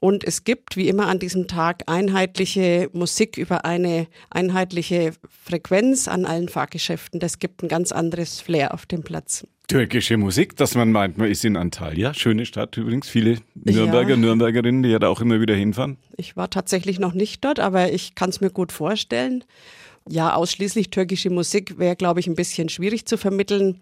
Und 0.00 0.24
es 0.24 0.44
gibt, 0.44 0.76
wie 0.76 0.88
immer 0.88 1.08
an 1.08 1.18
diesem 1.18 1.46
Tag, 1.46 1.84
einheitliche 1.86 2.90
Musik 2.92 3.36
über 3.36 3.64
eine 3.64 4.06
einheitliche 4.30 5.12
Frequenz 5.44 6.08
an 6.08 6.26
allen 6.26 6.48
Fahrgeschäften. 6.48 7.20
Das 7.20 7.38
gibt 7.38 7.62
ein 7.62 7.68
ganz 7.68 7.92
anderes 7.92 8.40
Flair 8.40 8.74
auf 8.74 8.86
dem 8.86 9.02
Platz. 9.02 9.46
Türkische 9.66 10.18
Musik, 10.18 10.56
dass 10.56 10.74
man 10.74 10.92
meint, 10.92 11.16
man 11.16 11.30
ist 11.30 11.44
in 11.44 11.56
Antalya. 11.56 12.12
Schöne 12.12 12.44
Stadt 12.44 12.76
übrigens. 12.76 13.08
Viele 13.08 13.38
Nürnberger, 13.54 14.10
ja. 14.10 14.16
Nürnbergerinnen, 14.16 14.82
die 14.82 14.90
ja 14.90 14.98
da 14.98 15.08
auch 15.08 15.22
immer 15.22 15.40
wieder 15.40 15.54
hinfahren. 15.54 15.96
Ich 16.18 16.36
war 16.36 16.50
tatsächlich 16.50 16.98
noch 16.98 17.14
nicht 17.14 17.42
dort, 17.44 17.60
aber 17.60 17.90
ich 17.90 18.14
kann 18.14 18.28
es 18.28 18.42
mir 18.42 18.50
gut 18.50 18.72
vorstellen. 18.72 19.42
Ja, 20.06 20.34
ausschließlich 20.34 20.90
türkische 20.90 21.30
Musik 21.30 21.78
wäre, 21.78 21.96
glaube 21.96 22.20
ich, 22.20 22.26
ein 22.26 22.34
bisschen 22.34 22.68
schwierig 22.68 23.06
zu 23.06 23.16
vermitteln. 23.16 23.80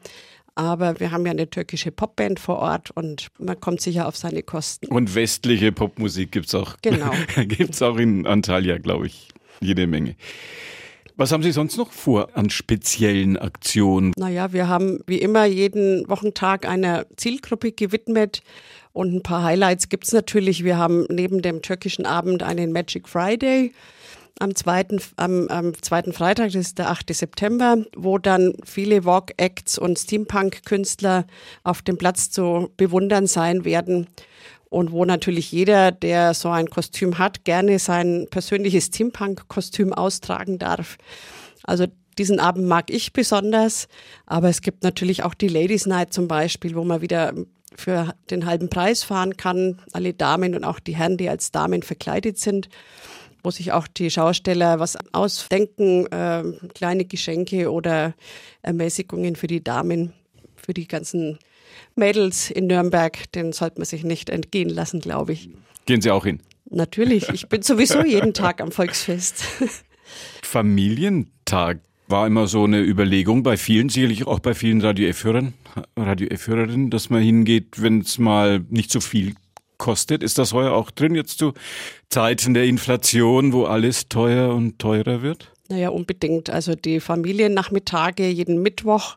Aber 0.55 1.01
wir 1.01 1.11
haben 1.11 1.25
ja 1.25 1.33
eine 1.33 1.49
türkische 1.49 1.91
Popband 1.91 2.39
vor 2.39 2.59
Ort 2.59 2.91
und 2.91 3.29
man 3.39 3.59
kommt 3.59 3.81
sicher 3.81 4.07
auf 4.07 4.17
seine 4.17 4.43
Kosten. 4.43 4.87
Und 4.89 5.15
westliche 5.15 5.73
Popmusik 5.73 6.33
gibt 6.33 6.47
es 6.47 6.55
auch. 6.55 6.77
Genau. 6.83 7.13
gibt 7.37 7.75
es 7.75 7.83
auch 7.83 7.97
in 7.97 8.27
Antalya, 8.27 8.79
glaube 8.79 9.07
ich, 9.07 9.29
jede 9.61 9.87
Menge. 9.87 10.17
Was 11.17 11.31
haben 11.31 11.43
Sie 11.43 11.53
sonst 11.53 11.77
noch 11.77 11.93
vor 11.93 12.31
an 12.37 12.51
speziellen 12.51 13.37
Aktionen? 13.37 14.13
Naja, 14.17 14.53
wir 14.53 14.69
haben 14.69 15.01
wie 15.07 15.19
immer 15.19 15.45
jeden 15.45 16.09
Wochentag 16.09 16.67
einer 16.67 17.07
Zielgruppe 17.17 17.73
gewidmet. 17.73 18.43
Und 18.93 19.15
ein 19.15 19.23
paar 19.23 19.43
Highlights 19.43 19.89
gibt 19.89 20.05
es 20.05 20.13
natürlich. 20.13 20.65
Wir 20.65 20.77
haben 20.77 21.07
neben 21.09 21.41
dem 21.41 21.63
türkischen 21.63 22.07
Abend 22.07 22.43
einen 22.43 22.73
Magic 22.73 23.09
Friday 23.09 23.73
am 24.43 24.57
zweiten, 24.57 25.01
am, 25.17 25.47
am 25.49 25.81
zweiten 25.83 26.13
Freitag, 26.13 26.47
das 26.47 26.55
ist 26.57 26.79
der 26.79 26.91
8. 26.91 27.15
September, 27.15 27.79
wo 27.97 28.19
dann 28.19 28.55
viele 28.65 29.05
Walk-Acts 29.05 29.79
und 29.79 29.99
Steampunk-Künstler 29.99 31.27
auf 31.63 31.83
dem 31.83 31.97
Platz 31.97 32.31
zu 32.31 32.71
bewundern 32.77 33.29
sein 33.29 33.65
werden 33.65 34.09
und 34.69 34.91
wo 34.91 35.05
natürlich 35.05 35.53
jeder, 35.53 35.93
der 35.93 36.35
so 36.35 36.49
ein 36.49 36.69
Kostüm 36.69 37.19
hat, 37.19 37.45
gerne 37.45 37.79
sein 37.79 38.27
persönliches 38.31 38.87
Steampunk-Kostüm 38.87 39.93
austragen 39.93 40.59
darf. 40.59 40.99
Also 41.63 41.87
diesen 42.19 42.41
Abend 42.41 42.67
mag 42.67 42.91
ich 42.91 43.13
besonders, 43.13 43.87
aber 44.27 44.49
es 44.49 44.61
gibt 44.61 44.83
natürlich 44.83 45.23
auch 45.23 45.35
die 45.35 45.49
Ladies 45.49 45.87
Night 45.87 46.13
zum 46.13 46.27
Beispiel, 46.27 46.75
wo 46.75 46.83
man 46.83 47.01
wieder 47.01 47.33
für 47.77 48.15
den 48.31 48.45
halben 48.45 48.69
Preis 48.69 49.03
fahren 49.03 49.37
kann, 49.37 49.81
alle 49.93 50.15
Damen 50.15 50.55
und 50.55 50.65
auch 50.65 50.81
die 50.81 50.97
Herren, 50.97 51.17
die 51.17 51.29
als 51.29 51.53
Damen 51.53 51.83
verkleidet 51.83 52.39
sind, 52.39 52.69
wo 53.43 53.51
sich 53.51 53.73
auch 53.73 53.87
die 53.87 54.11
Schausteller 54.11 54.79
was 54.79 54.97
ausdenken, 55.13 56.07
äh, 56.07 56.45
kleine 56.75 57.05
Geschenke 57.05 57.71
oder 57.71 58.15
Ermäßigungen 58.63 59.37
für 59.37 59.47
die 59.47 59.63
Damen, 59.63 60.13
für 60.57 60.75
die 60.75 60.87
ganzen 60.87 61.39
Mädels 61.97 62.51
in 62.51 62.67
Nürnberg, 62.67 63.31
den 63.33 63.53
sollte 63.53 63.79
man 63.79 63.87
sich 63.87 64.05
nicht 64.05 64.31
entgehen 64.31 64.69
lassen, 64.69 65.01
glaube 65.01 65.33
ich. 65.33 65.51
Gehen 65.87 66.01
Sie 66.01 66.11
auch 66.11 66.25
hin? 66.25 66.41
Natürlich, 66.71 67.29
ich 67.29 67.49
bin 67.49 67.63
sowieso 67.63 68.05
jeden 68.05 68.35
Tag 68.35 68.61
am 68.61 68.73
Volksfest. 68.73 69.45
Familientag 70.43 71.81
war 72.09 72.27
immer 72.27 72.47
so 72.47 72.65
eine 72.65 72.81
Überlegung 72.81 73.43
bei 73.43 73.57
vielen, 73.57 73.89
sicherlich 73.89 74.27
auch 74.27 74.39
bei 74.39 74.55
vielen 74.55 74.81
Radio 74.81 75.09
F-Hörern, 75.09 75.55
Radio 75.97 76.29
F-Hörerinnen, 76.29 76.91
dass 76.91 77.11
man 77.11 77.23
hingeht, 77.23 77.81
wenn 77.83 78.01
es 78.01 78.19
mal 78.19 78.65
nicht 78.69 78.91
so 78.91 79.01
viel 79.01 79.35
kostet. 79.83 80.23
Ist 80.23 80.39
das 80.39 80.53
heuer 80.53 80.73
auch 80.73 80.93
drin 80.93 81.17
jetzt 81.17 81.39
zu 81.39 81.53
Zeiten 82.09 82.55
der 82.55 82.65
Inflation, 82.65 83.53
wo 83.53 83.65
alles 83.65 84.09
teuer 84.09 84.55
und 84.55 84.79
teurer 84.79 85.23
wird? 85.23 85.51
Naja, 85.69 85.89
unbedingt. 85.89 86.51
Also 86.51 86.77
die 86.77 87.01
Familiennachmittage 87.01 88.29
jeden 88.29 88.63
Mittwoch 88.63 89.17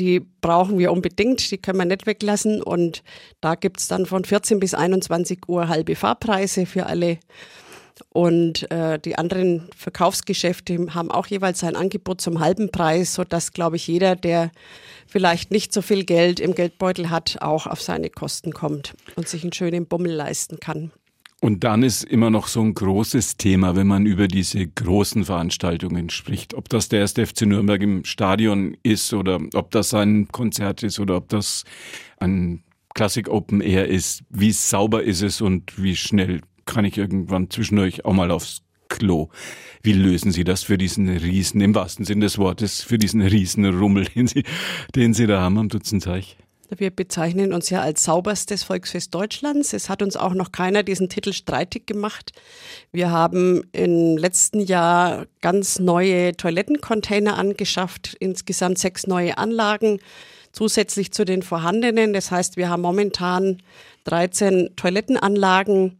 die 0.00 0.20
brauchen 0.40 0.78
wir 0.78 0.90
unbedingt, 0.90 1.50
die 1.50 1.58
können 1.58 1.78
wir 1.78 1.84
nicht 1.84 2.06
weglassen. 2.06 2.62
Und 2.62 3.02
da 3.40 3.54
gibt 3.54 3.80
es 3.80 3.86
dann 3.88 4.06
von 4.06 4.24
14 4.24 4.58
bis 4.58 4.74
21 4.74 5.40
Uhr 5.46 5.68
halbe 5.68 5.94
Fahrpreise 5.94 6.66
für 6.66 6.86
alle. 6.86 7.18
Und 8.10 8.70
äh, 8.70 8.98
die 8.98 9.16
anderen 9.16 9.68
Verkaufsgeschäfte 9.76 10.94
haben 10.94 11.10
auch 11.10 11.26
jeweils 11.26 11.62
ein 11.64 11.76
Angebot 11.76 12.20
zum 12.20 12.40
halben 12.40 12.70
Preis, 12.70 13.14
sodass, 13.14 13.52
glaube 13.52 13.76
ich, 13.76 13.86
jeder, 13.86 14.16
der 14.16 14.50
vielleicht 15.06 15.50
nicht 15.50 15.72
so 15.72 15.82
viel 15.82 16.04
Geld 16.04 16.40
im 16.40 16.54
Geldbeutel 16.54 17.10
hat, 17.10 17.38
auch 17.40 17.66
auf 17.66 17.82
seine 17.82 18.10
Kosten 18.10 18.52
kommt 18.52 18.94
und 19.16 19.28
sich 19.28 19.42
einen 19.42 19.52
schönen 19.52 19.86
Bummel 19.86 20.12
leisten 20.12 20.60
kann. 20.60 20.90
Und 21.42 21.64
dann 21.64 21.82
ist 21.82 22.04
immer 22.04 22.28
noch 22.28 22.48
so 22.48 22.60
ein 22.60 22.74
großes 22.74 23.38
Thema, 23.38 23.74
wenn 23.74 23.86
man 23.86 24.04
über 24.04 24.28
diese 24.28 24.66
großen 24.66 25.24
Veranstaltungen 25.24 26.10
spricht. 26.10 26.52
Ob 26.52 26.68
das 26.68 26.90
der 26.90 27.00
1. 27.00 27.12
FC 27.12 27.42
Nürnberg 27.42 27.80
im 27.80 28.04
Stadion 28.04 28.76
ist 28.82 29.14
oder 29.14 29.40
ob 29.54 29.70
das 29.70 29.94
ein 29.94 30.28
Konzert 30.28 30.82
ist 30.82 31.00
oder 31.00 31.16
ob 31.16 31.30
das 31.30 31.64
ein 32.18 32.62
Classic 32.94 33.26
Open 33.28 33.62
Air 33.62 33.88
ist. 33.88 34.22
Wie 34.28 34.52
sauber 34.52 35.02
ist 35.02 35.22
es 35.22 35.40
und 35.40 35.82
wie 35.82 35.96
schnell 35.96 36.42
kann 36.70 36.84
ich 36.84 36.96
irgendwann 36.96 37.50
zwischen 37.50 37.78
euch 37.78 38.04
auch 38.04 38.12
mal 38.12 38.30
aufs 38.30 38.62
Klo? 38.88 39.28
Wie 39.82 39.92
lösen 39.92 40.32
Sie 40.32 40.44
das 40.44 40.62
für 40.62 40.78
diesen 40.78 41.08
Riesen, 41.08 41.60
im 41.60 41.74
wahrsten 41.74 42.04
Sinne 42.04 42.26
des 42.26 42.38
Wortes, 42.38 42.82
für 42.82 42.98
diesen 42.98 43.22
Riesenrummel, 43.22 44.04
den 44.14 44.26
Sie, 44.26 44.44
den 44.94 45.14
Sie 45.14 45.26
da 45.26 45.40
haben 45.40 45.58
am 45.58 45.68
Dutzenteich? 45.68 46.36
Wir 46.76 46.90
bezeichnen 46.90 47.52
uns 47.52 47.68
ja 47.70 47.80
als 47.80 48.04
sauberstes 48.04 48.62
Volksfest 48.62 49.12
Deutschlands. 49.12 49.72
Es 49.72 49.88
hat 49.88 50.02
uns 50.02 50.16
auch 50.16 50.34
noch 50.34 50.52
keiner 50.52 50.84
diesen 50.84 51.08
Titel 51.08 51.32
streitig 51.32 51.86
gemacht. 51.86 52.30
Wir 52.92 53.10
haben 53.10 53.64
im 53.72 54.16
letzten 54.16 54.60
Jahr 54.60 55.26
ganz 55.40 55.80
neue 55.80 56.36
Toilettencontainer 56.36 57.36
angeschafft, 57.36 58.16
insgesamt 58.20 58.78
sechs 58.78 59.08
neue 59.08 59.36
Anlagen 59.36 59.98
zusätzlich 60.52 61.12
zu 61.12 61.24
den 61.24 61.42
vorhandenen. 61.42 62.12
Das 62.12 62.30
heißt, 62.30 62.56
wir 62.56 62.68
haben 62.68 62.82
momentan 62.82 63.58
13 64.04 64.70
Toilettenanlagen 64.76 65.96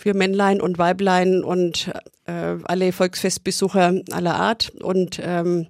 für 0.00 0.14
Männlein 0.14 0.62
und 0.62 0.78
Weiblein 0.78 1.44
und 1.44 1.90
äh, 2.24 2.56
alle 2.64 2.90
Volksfestbesucher 2.90 4.00
aller 4.12 4.34
Art. 4.34 4.70
Und 4.82 5.20
ähm, 5.22 5.66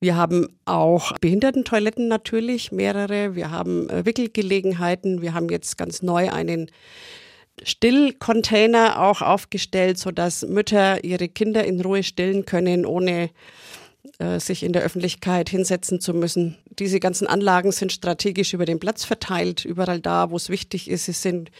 wir 0.00 0.16
haben 0.16 0.48
auch 0.64 1.12
Behindertentoiletten 1.18 2.08
natürlich, 2.08 2.72
mehrere. 2.72 3.34
Wir 3.34 3.50
haben 3.50 3.90
äh, 3.90 4.06
Wickelgelegenheiten. 4.06 5.20
Wir 5.20 5.34
haben 5.34 5.50
jetzt 5.50 5.76
ganz 5.76 6.00
neu 6.00 6.30
einen 6.30 6.70
Stillcontainer 7.62 8.98
auch 8.98 9.20
aufgestellt, 9.20 9.98
sodass 9.98 10.40
Mütter 10.40 11.04
ihre 11.04 11.28
Kinder 11.28 11.62
in 11.62 11.82
Ruhe 11.82 12.02
stillen 12.02 12.46
können, 12.46 12.86
ohne 12.86 13.28
äh, 14.18 14.40
sich 14.40 14.62
in 14.62 14.72
der 14.72 14.82
Öffentlichkeit 14.82 15.50
hinsetzen 15.50 16.00
zu 16.00 16.14
müssen. 16.14 16.56
Diese 16.78 16.98
ganzen 16.98 17.26
Anlagen 17.26 17.72
sind 17.72 17.92
strategisch 17.92 18.54
über 18.54 18.64
den 18.64 18.80
Platz 18.80 19.04
verteilt, 19.04 19.66
überall 19.66 20.00
da, 20.00 20.30
wo 20.30 20.36
es 20.36 20.48
wichtig 20.48 20.88
ist. 20.88 21.04
Sie 21.04 21.12
sind 21.12 21.50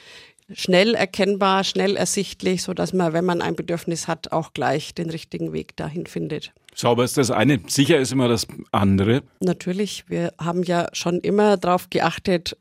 schnell 0.52 0.94
erkennbar, 0.94 1.64
schnell 1.64 1.96
ersichtlich, 1.96 2.62
so 2.62 2.74
dass 2.74 2.92
man, 2.92 3.12
wenn 3.12 3.24
man 3.24 3.42
ein 3.42 3.56
Bedürfnis 3.56 4.08
hat, 4.08 4.32
auch 4.32 4.52
gleich 4.52 4.94
den 4.94 5.10
richtigen 5.10 5.52
Weg 5.52 5.76
dahin 5.76 6.06
findet. 6.06 6.52
Sauber 6.74 7.04
ist 7.04 7.16
das 7.16 7.30
eine, 7.30 7.60
sicher 7.66 7.98
ist 7.98 8.12
immer 8.12 8.28
das 8.28 8.46
andere. 8.72 9.22
Natürlich, 9.40 10.04
wir 10.08 10.32
haben 10.38 10.62
ja 10.62 10.88
schon 10.92 11.20
immer 11.20 11.56
darauf 11.56 11.90
geachtet, 11.90 12.56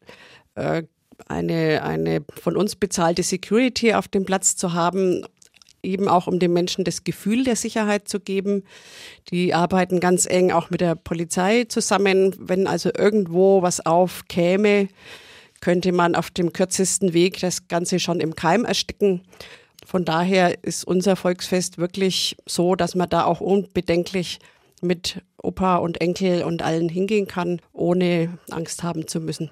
äh, 0.56 0.84
eine, 1.28 1.84
eine 1.84 2.24
von 2.42 2.56
uns 2.56 2.76
bezahlte 2.76 3.24
Security 3.24 3.94
auf 3.94 4.08
dem 4.08 4.26
Platz 4.26 4.56
zu 4.56 4.74
haben, 4.74 5.26
eben 5.84 6.08
auch 6.08 6.28
um 6.28 6.40
den 6.40 6.54
Menschen 6.54 6.84
das 6.84 7.04
Gefühl 7.04 7.44
der 7.44 7.56
Sicherheit 7.56 8.08
zu 8.08 8.20
geben. 8.20 8.64
Die 9.32 9.54
arbeiten 9.54 10.00
ganz 10.00 10.26
eng 10.26 10.52
auch 10.52 10.70
mit 10.70 10.82
der 10.82 10.96
Polizei 10.96 11.66
zusammen. 11.66 12.36
Wenn 12.40 12.68
also 12.68 12.90
irgendwo 12.98 13.62
was 13.62 13.86
aufkäme, 13.86 14.90
könnte 15.62 15.92
man 15.92 16.16
auf 16.16 16.32
dem 16.32 16.54
kürzesten 16.54 17.14
Weg 17.14 17.40
das 17.40 17.68
Ganze 17.68 18.00
schon 18.00 18.20
im 18.20 18.36
Keim 18.36 18.66
ersticken. 18.66 19.22
Von 19.86 20.06
daher 20.06 20.64
ist 20.64 20.84
unser 20.84 21.16
Volksfest 21.16 21.78
wirklich 21.78 22.38
so, 22.46 22.76
dass 22.76 22.96
man 22.96 23.10
da 23.10 23.26
auch 23.26 23.42
unbedenklich 23.42 24.40
mit 24.82 25.22
Opa 25.42 25.78
und 25.78 26.02
Enkel 26.02 26.44
und 26.44 26.62
allen 26.62 26.90
hingehen 26.90 27.28
kann, 27.28 27.62
ohne 27.74 28.38
Angst 28.50 28.84
haben 28.84 29.08
zu 29.08 29.20
müssen. 29.20 29.52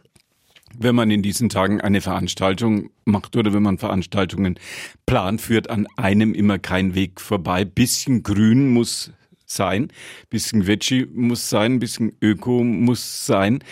Wenn 0.77 0.95
man 0.95 1.09
in 1.09 1.23
diesen 1.23 1.49
Tagen 1.49 1.81
eine 1.81 2.01
Veranstaltung 2.01 2.89
macht 3.05 3.35
oder 3.35 3.53
wenn 3.53 3.63
man 3.63 3.77
Veranstaltungen 3.77 4.59
plant, 5.05 5.41
führt 5.41 5.69
an 5.69 5.87
einem 5.95 6.33
immer 6.33 6.59
kein 6.59 6.93
Weg 6.93 7.21
vorbei. 7.21 7.65
Bisschen 7.65 8.21
grün 8.21 8.69
muss 8.69 9.11
sein, 9.45 9.87
bisschen 10.29 10.67
Veggie 10.67 11.07
muss 11.13 11.49
sein, 11.49 11.79
bisschen 11.79 12.11
Öko 12.21 12.63
muss 12.63 13.25
sein. 13.25 13.63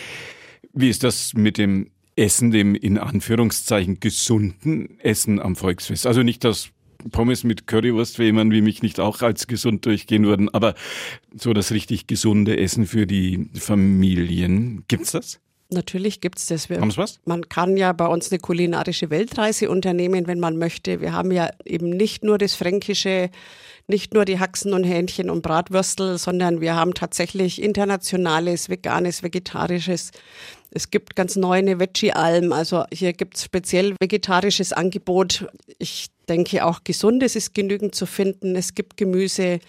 Wie 0.73 0.89
ist 0.89 1.03
das 1.03 1.33
mit 1.33 1.57
dem 1.57 1.91
Essen, 2.15 2.51
dem 2.51 2.75
in 2.75 2.97
Anführungszeichen 2.97 3.99
gesunden 3.99 4.99
Essen 4.99 5.39
am 5.39 5.55
Volksfest. 5.55 6.07
Also 6.07 6.23
nicht 6.23 6.43
das 6.43 6.69
Pommes 7.11 7.43
mit 7.43 7.67
Currywurst, 7.67 8.19
wie 8.19 8.23
jemand 8.23 8.51
wie 8.53 8.61
mich 8.61 8.81
nicht 8.81 8.99
auch 8.99 9.21
als 9.21 9.47
gesund 9.47 9.85
durchgehen 9.85 10.25
würden, 10.25 10.49
aber 10.53 10.75
so 11.35 11.53
das 11.53 11.71
richtig 11.71 12.07
gesunde 12.07 12.57
Essen 12.57 12.87
für 12.87 13.05
die 13.05 13.49
Familien. 13.53 14.83
Gibt's 14.87 15.11
das? 15.11 15.39
Natürlich 15.69 16.21
gibt 16.21 16.37
es 16.37 16.45
das. 16.47 16.69
Haben 16.69 16.91
Sie 16.91 16.97
was? 16.97 17.19
Man 17.25 17.49
kann 17.49 17.75
ja 17.75 17.91
bei 17.91 18.05
uns 18.05 18.31
eine 18.31 18.39
kulinarische 18.39 19.09
Weltreise 19.09 19.69
unternehmen, 19.69 20.27
wenn 20.27 20.39
man 20.39 20.57
möchte. 20.57 21.01
Wir 21.01 21.11
haben 21.11 21.31
ja 21.31 21.49
eben 21.65 21.89
nicht 21.89 22.23
nur 22.23 22.37
das 22.37 22.53
Fränkische, 22.53 23.31
nicht 23.87 24.13
nur 24.13 24.25
die 24.25 24.39
Haxen 24.39 24.73
und 24.73 24.83
Hähnchen 24.83 25.29
und 25.29 25.41
Bratwürstel, 25.41 26.17
sondern 26.17 26.61
wir 26.61 26.75
haben 26.75 26.93
tatsächlich 26.93 27.61
internationales, 27.61 28.69
veganes, 28.69 29.21
vegetarisches. 29.21 30.11
Es 30.71 30.89
gibt 30.89 31.15
ganz 31.15 31.35
neu 31.35 31.57
eine 31.57 31.79
Veggie-Alm. 31.79 32.51
Also 32.51 32.85
hier 32.91 33.13
gibt 33.13 33.37
es 33.37 33.43
speziell 33.43 33.95
vegetarisches 33.99 34.73
Angebot. 34.73 35.47
Ich 35.77 36.07
denke 36.27 36.65
auch 36.65 36.83
gesundes 36.83 37.35
ist 37.35 37.53
genügend 37.53 37.95
zu 37.95 38.05
finden. 38.05 38.55
Es 38.55 38.73
gibt 38.73 38.97
Gemüse 38.97 39.59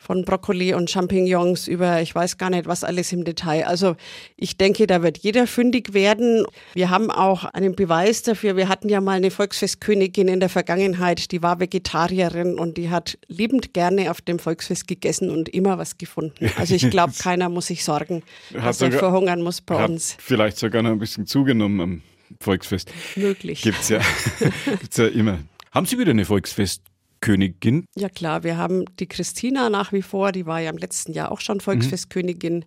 von 0.00 0.24
Brokkoli 0.24 0.72
und 0.72 0.90
Champignons 0.90 1.68
über, 1.68 2.00
ich 2.00 2.14
weiß 2.14 2.38
gar 2.38 2.48
nicht, 2.48 2.66
was 2.66 2.84
alles 2.84 3.12
im 3.12 3.24
Detail. 3.24 3.66
Also 3.66 3.96
ich 4.36 4.56
denke, 4.56 4.86
da 4.86 5.02
wird 5.02 5.18
jeder 5.18 5.46
fündig 5.46 5.92
werden. 5.92 6.46
Wir 6.72 6.88
haben 6.88 7.10
auch 7.10 7.44
einen 7.44 7.76
Beweis 7.76 8.22
dafür. 8.22 8.56
Wir 8.56 8.70
hatten 8.70 8.88
ja 8.88 9.02
mal 9.02 9.18
eine 9.18 9.30
Volksfestkönigin 9.30 10.26
in 10.28 10.40
der 10.40 10.48
Vergangenheit, 10.48 11.30
die 11.32 11.42
war 11.42 11.60
Vegetarierin 11.60 12.58
und 12.58 12.78
die 12.78 12.88
hat 12.88 13.18
liebend 13.28 13.74
gerne 13.74 14.10
auf 14.10 14.22
dem 14.22 14.38
Volksfest 14.38 14.88
gegessen 14.88 15.28
und 15.30 15.50
immer 15.50 15.76
was 15.76 15.98
gefunden. 15.98 16.50
Also 16.56 16.74
ich 16.74 16.88
glaube, 16.88 17.12
keiner 17.18 17.50
muss 17.50 17.66
sich 17.66 17.84
sorgen, 17.84 18.22
dass 18.54 18.80
er 18.80 18.92
verhungern 18.92 19.42
muss 19.42 19.60
bei 19.60 19.84
uns. 19.84 20.16
Vielleicht 20.18 20.56
sogar 20.56 20.82
noch 20.82 20.92
ein 20.92 20.98
bisschen 20.98 21.26
zugenommen 21.26 21.80
am 21.80 22.02
Volksfest. 22.40 22.90
Möglich. 23.16 23.60
Gibt's 23.60 23.90
ja, 23.90 24.00
gibt's 24.80 24.96
ja 24.96 25.08
immer. 25.08 25.40
Haben 25.72 25.84
Sie 25.84 25.98
wieder 25.98 26.10
eine 26.10 26.24
Volksfest 26.24 26.82
Königin? 27.20 27.84
Ja 27.96 28.08
klar, 28.08 28.44
wir 28.44 28.56
haben 28.56 28.84
die 28.98 29.06
Christina 29.06 29.70
nach 29.70 29.92
wie 29.92 30.02
vor, 30.02 30.32
die 30.32 30.46
war 30.46 30.60
ja 30.60 30.70
im 30.70 30.78
letzten 30.78 31.12
Jahr 31.12 31.30
auch 31.30 31.40
schon 31.40 31.60
Volksfestkönigin 31.60 32.56
mhm. 32.56 32.64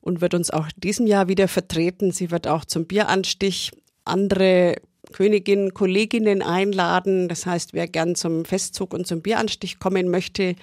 und 0.00 0.20
wird 0.20 0.34
uns 0.34 0.50
auch 0.50 0.68
diesem 0.76 1.06
Jahr 1.06 1.28
wieder 1.28 1.48
vertreten. 1.48 2.12
Sie 2.12 2.30
wird 2.30 2.48
auch 2.48 2.64
zum 2.64 2.86
Bieranstich 2.86 3.72
andere 4.04 4.76
Königinnen, 5.12 5.74
Kolleginnen 5.74 6.42
einladen. 6.42 7.28
Das 7.28 7.46
heißt, 7.46 7.74
wer 7.74 7.88
gern 7.88 8.14
zum 8.14 8.44
Festzug 8.44 8.94
und 8.94 9.06
zum 9.06 9.22
Bieranstich 9.22 9.78
kommen 9.78 10.08
möchte, 10.08 10.56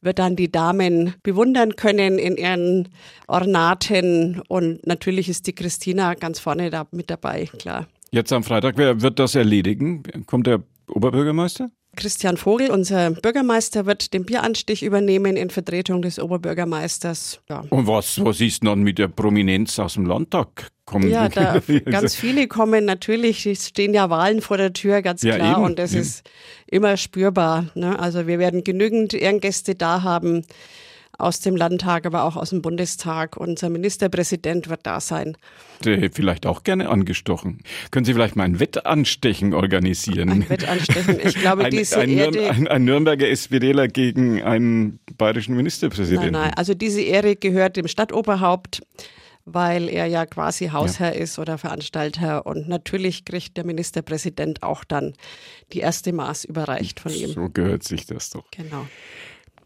wird 0.00 0.18
dann 0.18 0.36
die 0.36 0.50
Damen 0.50 1.14
bewundern 1.22 1.76
können 1.76 2.18
in 2.18 2.36
ihren 2.36 2.88
Ornaten. 3.28 4.42
Und 4.48 4.84
natürlich 4.86 5.28
ist 5.28 5.46
die 5.46 5.54
Christina 5.54 6.14
ganz 6.14 6.40
vorne 6.40 6.70
da 6.70 6.86
mit 6.90 7.10
dabei, 7.10 7.48
klar. 7.58 7.86
Jetzt 8.10 8.32
am 8.32 8.42
Freitag, 8.42 8.76
wer 8.76 9.00
wird 9.00 9.18
das 9.18 9.34
erledigen? 9.34 10.02
Kommt 10.26 10.46
der 10.46 10.62
Oberbürgermeister? 10.88 11.70
Christian 11.94 12.36
Vogel, 12.36 12.70
unser 12.70 13.10
Bürgermeister, 13.10 13.84
wird 13.84 14.14
den 14.14 14.24
Bieranstich 14.24 14.82
übernehmen 14.82 15.36
in 15.36 15.50
Vertretung 15.50 16.00
des 16.00 16.18
Oberbürgermeisters. 16.18 17.40
Ja. 17.50 17.64
Und 17.68 17.86
was, 17.86 18.24
was 18.24 18.40
ist 18.40 18.64
dann 18.64 18.82
mit 18.82 18.98
der 18.98 19.08
Prominenz 19.08 19.78
aus 19.78 19.94
dem 19.94 20.06
Landtag? 20.06 20.70
Kommen 20.86 21.10
ja, 21.10 21.28
da 21.28 21.60
ganz 21.90 22.14
viele 22.14 22.48
kommen 22.48 22.84
natürlich, 22.86 23.46
es 23.46 23.68
stehen 23.68 23.94
ja 23.94 24.10
Wahlen 24.10 24.40
vor 24.40 24.56
der 24.56 24.72
Tür, 24.72 25.02
ganz 25.02 25.22
ja, 25.22 25.36
klar, 25.36 25.56
eben, 25.56 25.64
und 25.64 25.78
das 25.78 25.92
eben. 25.92 26.02
ist 26.02 26.28
immer 26.66 26.96
spürbar. 26.96 27.66
Ne? 27.74 27.98
Also 27.98 28.26
wir 28.26 28.38
werden 28.38 28.64
genügend 28.64 29.14
Ehrengäste 29.14 29.74
da 29.74 30.02
haben 30.02 30.44
aus 31.22 31.40
dem 31.40 31.56
Landtag, 31.56 32.04
aber 32.04 32.24
auch 32.24 32.36
aus 32.36 32.50
dem 32.50 32.62
Bundestag. 32.62 33.36
Unser 33.36 33.70
Ministerpräsident 33.70 34.68
wird 34.68 34.80
da 34.84 35.00
sein. 35.00 35.36
Vielleicht 35.80 36.46
auch 36.46 36.64
gerne 36.64 36.88
angestochen. 36.88 37.62
Können 37.90 38.04
Sie 38.04 38.12
vielleicht 38.12 38.36
mal 38.36 38.44
ein 38.44 38.60
Wettanstechen 38.60 39.54
organisieren? 39.54 40.30
Ein 40.30 40.48
Wettanstechen. 40.48 41.20
Ich 41.24 41.34
glaube, 41.36 41.64
ein, 41.64 41.70
diese 41.70 41.98
ein, 41.98 42.10
Erde. 42.10 42.50
Ein, 42.50 42.68
ein 42.68 42.84
Nürnberger 42.84 43.28
SPDler 43.28 43.88
gegen 43.88 44.42
einen 44.42 44.98
bayerischen 45.16 45.56
Ministerpräsidenten. 45.56 46.32
Nein, 46.32 46.42
nein. 46.48 46.54
Also 46.56 46.74
diese 46.74 47.00
Ehre 47.00 47.36
gehört 47.36 47.76
dem 47.76 47.88
Stadtoberhaupt 47.88 48.82
weil 49.44 49.88
er 49.88 50.06
ja 50.06 50.24
quasi 50.24 50.68
Hausherr 50.68 51.16
ja. 51.16 51.20
ist 51.20 51.40
oder 51.40 51.58
Veranstalter. 51.58 52.46
Und 52.46 52.68
natürlich 52.68 53.24
kriegt 53.24 53.56
der 53.56 53.66
Ministerpräsident 53.66 54.62
auch 54.62 54.84
dann 54.84 55.14
die 55.72 55.80
erste 55.80 56.12
Maß 56.12 56.44
überreicht 56.44 57.00
von 57.00 57.12
ihm. 57.12 57.32
So 57.32 57.48
gehört 57.48 57.82
sich 57.82 58.06
das 58.06 58.30
doch. 58.30 58.48
Genau 58.52 58.86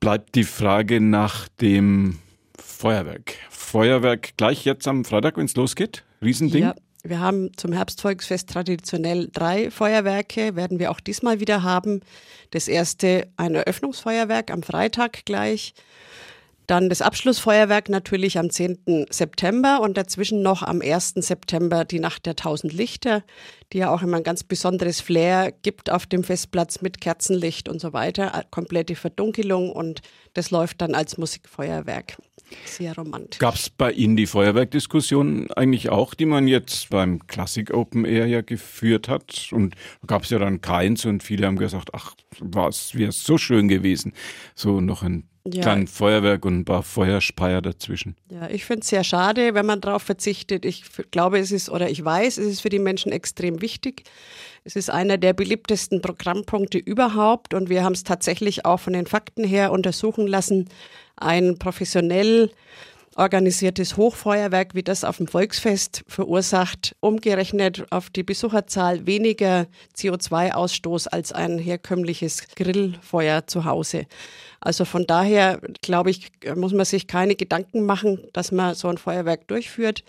bleibt 0.01 0.35
die 0.35 0.45
Frage 0.45 1.01
nach 1.01 1.49
dem 1.61 2.19
Feuerwerk. 2.59 3.35
Feuerwerk 3.51 4.37
gleich 4.37 4.65
jetzt 4.65 4.87
am 4.87 5.05
Freitag, 5.05 5.37
wenn 5.37 5.47
es 5.47 5.57
losgeht? 5.57 6.05
Riesending? 6.23 6.63
Ja, 6.65 6.75
wir 7.03 7.21
haben 7.21 7.51
zum 7.57 7.73
Herbstvolksfest 7.73 8.49
traditionell 8.49 9.29
drei 9.33 9.71
Feuerwerke, 9.71 10.57
werden 10.57 10.79
wir 10.79 10.91
auch 10.91 11.01
diesmal 11.01 11.41
wieder 11.41 11.63
haben. 11.63 12.01
Das 12.51 12.69
erste 12.69 13.29
ein 13.37 13.55
Eröffnungsfeuerwerk 13.55 14.51
am 14.51 14.63
Freitag 14.63 15.25
gleich. 15.25 15.75
Dann 16.67 16.89
das 16.89 17.01
Abschlussfeuerwerk 17.01 17.89
natürlich 17.89 18.39
am 18.39 18.51
10. 18.51 19.07
September 19.11 19.81
und 19.81 19.97
dazwischen 19.97 20.43
noch 20.43 20.63
am 20.63 20.81
1. 20.83 21.15
September 21.17 21.85
die 21.85 22.01
Nacht 22.01 22.27
der 22.27 22.35
tausend 22.35 22.73
Lichter, 22.73 23.23
die 23.73 23.79
ja 23.79 23.95
auch 23.95 24.03
immer 24.03 24.17
ein 24.17 24.25
ganz 24.25 24.43
besonderes 24.43 25.01
Flair 25.01 25.53
gibt 25.63 25.91
auf 25.91 26.07
dem 26.07 26.25
Festplatz 26.25 26.83
mit 26.83 27.01
Kerzenlicht 27.01 27.69
und 27.69 27.81
so 27.81 27.93
weiter, 27.93 28.45
komplette 28.51 28.97
Verdunkelung 28.97 29.71
und 29.71 30.01
das 30.35 30.51
läuft 30.51 30.81
dann 30.81 30.95
als 30.95 31.19
Musikfeuerwerk. 31.19 32.17
Sehr 32.65 32.95
romantisch. 32.95 33.39
Gab 33.39 33.55
es 33.55 33.71
bei 33.71 33.93
Ihnen 33.93 34.17
die 34.17 34.27
Feuerwerkdiskussion 34.27 35.51
eigentlich 35.53 35.89
auch, 35.89 36.15
die 36.15 36.27
man 36.27 36.47
jetzt 36.47 36.91
beim 36.91 37.27
Classic 37.27 37.73
Open 37.73 38.05
Air 38.05 38.27
ja 38.27 38.41
geführt 38.41 39.09
hat? 39.09 39.49
Und 39.53 39.75
gab 40.07 40.23
es 40.23 40.31
ja 40.31 40.39
dann 40.39 40.61
keins 40.61 41.05
und 41.05 41.23
viele 41.23 41.47
haben 41.47 41.57
gesagt, 41.57 41.91
ach, 41.93 42.15
was 42.39 42.95
wäre 42.95 43.13
so 43.13 43.39
schön 43.39 43.69
gewesen, 43.69 44.13
so 44.55 44.81
noch 44.81 45.03
ein 45.03 45.29
ja. 45.53 45.63
kleinen 45.63 45.87
Feuerwerk 45.87 46.45
und 46.45 46.59
ein 46.61 46.65
paar 46.65 46.83
Feuerspeier 46.83 47.63
dazwischen. 47.63 48.17
Ja, 48.31 48.49
ich 48.49 48.65
finde 48.65 48.83
es 48.83 48.89
sehr 48.89 49.05
schade, 49.05 49.55
wenn 49.55 49.67
man 49.67 49.81
darauf 49.81 50.03
verzichtet. 50.03 50.65
Ich 50.65 50.85
glaube, 51.11 51.39
es 51.39 51.53
ist, 51.53 51.71
oder 51.71 51.91
ich 51.91 52.05
weiß, 52.05 52.39
es 52.39 52.47
ist 52.47 52.61
für 52.61 52.69
die 52.69 52.79
Menschen 52.79 53.13
extrem 53.13 53.61
wichtig. 53.61 54.05
Es 54.65 54.75
ist 54.75 54.91
einer 54.91 55.17
der 55.17 55.33
beliebtesten 55.33 56.03
Programmpunkte 56.03 56.79
überhaupt 56.79 57.55
und 57.55 57.69
wir 57.69 57.85
haben 57.85 57.93
es 57.93 58.03
tatsächlich 58.03 58.65
auch 58.65 58.81
von 58.81 58.95
den 58.95 59.07
Fakten 59.07 59.45
her 59.45 59.71
untersuchen 59.71 60.27
lassen. 60.27 60.69
Ein 61.17 61.59
professionell 61.59 62.51
organisiertes 63.17 63.97
Hochfeuerwerk 63.97 64.75
wie 64.75 64.83
das 64.83 65.05
auf 65.05 65.17
dem 65.17 65.27
Volksfest 65.27 66.05
verursacht 66.07 66.95
umgerechnet 67.01 67.87
auf 67.91 68.11
die 68.11 68.23
Besucherzahl 68.23 69.07
weniger 69.07 69.67
CO2-Ausstoß 69.97 71.09
als 71.09 71.33
ein 71.33 71.59
herkömmliches 71.59 72.49
Grillfeuer 72.55 73.47
zu 73.47 73.65
Hause. 73.65 74.07
Also 74.61 74.85
von 74.85 75.07
daher, 75.07 75.61
glaube 75.83 76.11
ich, 76.11 76.31
muss 76.55 76.73
man 76.73 76.85
sich 76.85 77.07
keine 77.07 77.37
Gedanken 77.37 77.87
machen, 77.87 78.19
dass 78.33 78.53
man 78.53 78.75
so 78.75 78.89
ein 78.89 78.99
Feuerwerk 78.99 79.49
durchführt. 79.49 80.05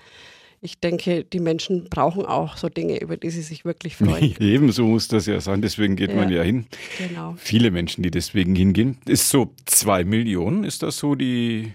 Ich 0.60 0.80
denke, 0.80 1.24
die 1.24 1.40
Menschen 1.40 1.88
brauchen 1.90 2.26
auch 2.26 2.58
so 2.58 2.68
Dinge, 2.68 3.00
über 3.00 3.16
die 3.16 3.30
sie 3.30 3.44
sich 3.44 3.64
wirklich 3.64 3.96
freuen. 3.96 4.36
Ebenso 4.40 4.86
muss 4.86 5.08
das 5.08 5.28
ja 5.28 5.40
sein, 5.40 5.62
deswegen 5.62 5.96
geht 5.96 6.10
ja, 6.10 6.16
man 6.16 6.30
ja 6.30 6.42
hin. 6.42 6.66
Genau. 6.98 7.36
Viele 7.38 7.70
Menschen, 7.70 8.02
die 8.02 8.10
deswegen 8.10 8.56
hingehen. 8.56 8.98
Ist 9.06 9.30
so 9.30 9.54
zwei 9.66 10.04
Millionen, 10.04 10.64
ist 10.64 10.82
das 10.82 10.98
so 10.98 11.14
die 11.14 11.74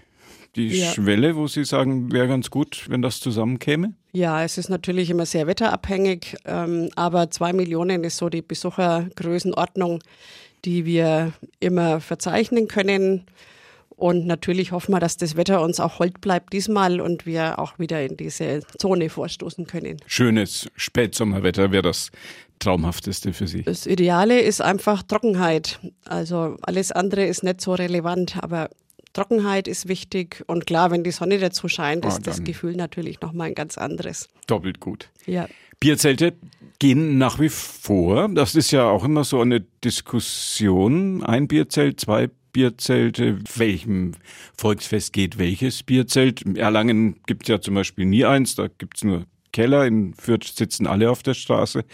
die 0.55 0.79
ja. 0.79 0.91
Schwelle, 0.91 1.35
wo 1.35 1.47
Sie 1.47 1.65
sagen, 1.65 2.11
wäre 2.11 2.27
ganz 2.27 2.49
gut, 2.49 2.85
wenn 2.89 3.01
das 3.01 3.19
zusammenkäme? 3.19 3.93
Ja, 4.11 4.43
es 4.43 4.57
ist 4.57 4.69
natürlich 4.69 5.09
immer 5.09 5.25
sehr 5.25 5.47
wetterabhängig, 5.47 6.35
ähm, 6.45 6.89
aber 6.95 7.31
zwei 7.31 7.53
Millionen 7.53 8.03
ist 8.03 8.17
so 8.17 8.29
die 8.29 8.41
Besuchergrößenordnung, 8.43 9.99
die 10.65 10.85
wir 10.85 11.33
immer 11.59 11.99
verzeichnen 11.99 12.67
können. 12.67 13.25
Und 13.95 14.25
natürlich 14.25 14.71
hoffen 14.71 14.91
wir, 14.93 14.99
dass 14.99 15.17
das 15.17 15.35
Wetter 15.35 15.61
uns 15.61 15.79
auch 15.79 15.99
hold 15.99 16.19
bleibt 16.19 16.53
diesmal 16.53 16.99
und 16.99 17.25
wir 17.25 17.59
auch 17.59 17.79
wieder 17.79 18.03
in 18.03 18.17
diese 18.17 18.61
Zone 18.77 19.09
vorstoßen 19.09 19.65
können. 19.67 19.97
Schönes 20.07 20.69
Spätsommerwetter 20.75 21.71
wäre 21.71 21.83
das 21.83 22.11
traumhafteste 22.59 23.33
für 23.33 23.47
Sie? 23.47 23.63
Das 23.63 23.85
Ideale 23.85 24.41
ist 24.41 24.61
einfach 24.61 25.03
Trockenheit. 25.03 25.79
Also 26.05 26.57
alles 26.61 26.91
andere 26.91 27.25
ist 27.25 27.43
nicht 27.43 27.61
so 27.61 27.73
relevant, 27.73 28.37
aber 28.41 28.69
Trockenheit 29.13 29.67
ist 29.67 29.87
wichtig 29.87 30.43
und 30.47 30.65
klar, 30.65 30.91
wenn 30.91 31.03
die 31.03 31.11
Sonne 31.11 31.37
dazu 31.37 31.67
scheint, 31.67 32.03
ist 32.05 32.19
oh, 32.19 32.23
das 32.23 32.43
Gefühl 32.43 32.75
natürlich 32.75 33.21
nochmal 33.21 33.49
ein 33.49 33.55
ganz 33.55 33.77
anderes. 33.77 34.27
Doppelt 34.47 34.79
gut. 34.79 35.09
Ja. 35.25 35.47
Bierzelte 35.79 36.33
gehen 36.79 37.17
nach 37.17 37.39
wie 37.39 37.49
vor. 37.49 38.27
Das 38.29 38.55
ist 38.55 38.71
ja 38.71 38.85
auch 38.85 39.03
immer 39.03 39.23
so 39.23 39.39
eine 39.41 39.61
Diskussion. 39.83 41.23
Ein 41.23 41.47
Bierzelt, 41.47 41.99
zwei 41.99 42.29
Bierzelte, 42.53 43.39
welchem 43.55 44.13
Volksfest 44.55 45.11
geht 45.13 45.37
welches 45.37 45.83
Bierzelt. 45.83 46.41
In 46.41 46.55
Erlangen 46.55 47.19
gibt 47.25 47.43
es 47.43 47.49
ja 47.49 47.59
zum 47.59 47.75
Beispiel 47.75 48.05
nie 48.05 48.25
eins, 48.25 48.55
da 48.55 48.67
gibt 48.67 48.97
es 48.97 49.03
nur 49.03 49.25
Keller, 49.53 49.85
in 49.85 50.13
Fürth 50.13 50.43
sitzen 50.53 50.85
alle 50.85 51.09
auf 51.09 51.23
der 51.23 51.33
Straße. 51.33 51.85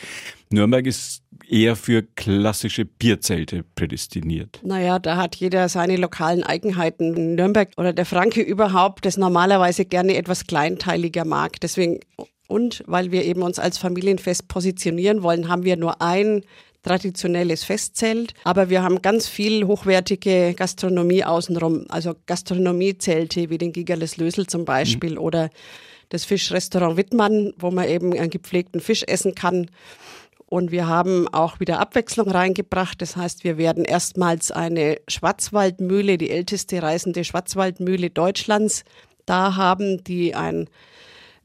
Nürnberg 0.50 0.88
ist 0.88 1.22
eher 1.48 1.76
für 1.76 2.02
klassische 2.02 2.86
Bierzelte 2.86 3.64
prädestiniert. 3.76 4.60
Naja, 4.64 4.98
da 4.98 5.18
hat 5.18 5.36
jeder 5.36 5.70
seine 5.70 5.98
lokalen 5.98 6.44
Eigenheiten. 6.44 7.36
Nürnberg 7.36 7.70
oder 7.78 7.94
der 7.94 8.06
Franke 8.06 8.42
überhaupt, 8.42 9.06
das 9.06 9.18
normalerweise 9.18 9.86
gerne 9.86 10.16
etwas 10.16 10.48
kleinteiliger 10.48 11.26
mag. 11.26 11.60
Deswegen 11.60 12.00
und 12.48 12.84
weil 12.88 13.12
wir 13.12 13.26
eben 13.26 13.44
uns 13.44 13.60
als 13.60 13.78
Familienfest 13.78 14.48
positionieren 14.48 15.22
wollen, 15.22 15.50
haben 15.50 15.64
wir 15.64 15.78
nur 15.78 16.02
ein 16.02 16.42
traditionelles 16.82 17.64
Festzelt, 17.64 18.34
aber 18.44 18.70
wir 18.70 18.82
haben 18.82 19.02
ganz 19.02 19.28
viel 19.28 19.68
hochwertige 19.68 20.56
Gastronomie 20.56 21.24
außenrum, 21.24 21.86
also 21.90 22.16
Gastronomiezelte 22.26 23.50
wie 23.50 23.58
den 23.58 23.72
Gigerles 23.72 24.18
Lösel 24.18 24.48
zum 24.48 24.66
Beispiel 24.66 25.12
mhm. 25.12 25.18
oder 25.20 25.50
das 26.10 26.26
Fischrestaurant 26.26 26.98
Wittmann, 26.98 27.54
wo 27.58 27.72
man 27.72 27.88
eben 27.88 28.14
einen 28.14 28.30
gepflegten 28.30 28.82
Fisch 28.82 29.04
essen 29.08 29.36
kann. 29.36 29.68
Und 30.48 30.72
wir 30.72 30.88
haben 30.88 31.28
auch 31.28 31.60
wieder 31.60 31.80
Abwechslung 31.80 32.32
reingebracht. 32.32 33.02
Das 33.02 33.16
heißt, 33.16 33.44
wir 33.44 33.58
werden 33.58 33.86
erstmals 33.86 34.52
eine 34.52 34.98
Schwarzwaldmühle, 35.08 36.18
die 36.18 36.32
älteste 36.32 36.82
reisende 36.82 37.24
Schwarzwaldmühle 37.24 38.10
Deutschlands, 38.10 38.84
da 39.28 39.56
haben, 39.56 40.04
die 40.04 40.34
ein 40.34 40.68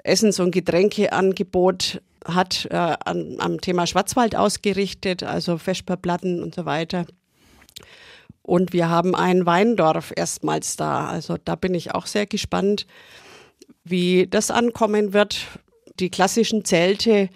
Essens- 0.03 0.41
und 0.41 0.53
Getränkeangebot 0.53 2.01
hat 2.25 2.67
äh, 2.71 2.77
an, 2.77 3.37
am 3.39 3.61
Thema 3.61 3.87
Schwarzwald 3.87 4.35
ausgerichtet, 4.35 5.23
also 5.23 5.59
Vesperplatten 5.59 6.43
und 6.43 6.55
so 6.55 6.65
weiter. 6.65 7.05
Und 8.41 8.73
wir 8.73 8.89
haben 8.89 9.15
ein 9.15 9.45
Weindorf 9.45 10.13
erstmals 10.17 10.77
da. 10.77 11.07
Also 11.07 11.37
da 11.43 11.57
bin 11.57 11.75
ich 11.75 11.95
auch 11.95 12.07
sehr 12.07 12.27
gespannt, 12.27 12.87
wie 13.85 14.27
das 14.27 14.51
ankommen 14.51 15.13
wird. 15.13 15.47
Die 16.01 16.11
klassischen 16.11 16.65
Zelte, 16.65 17.29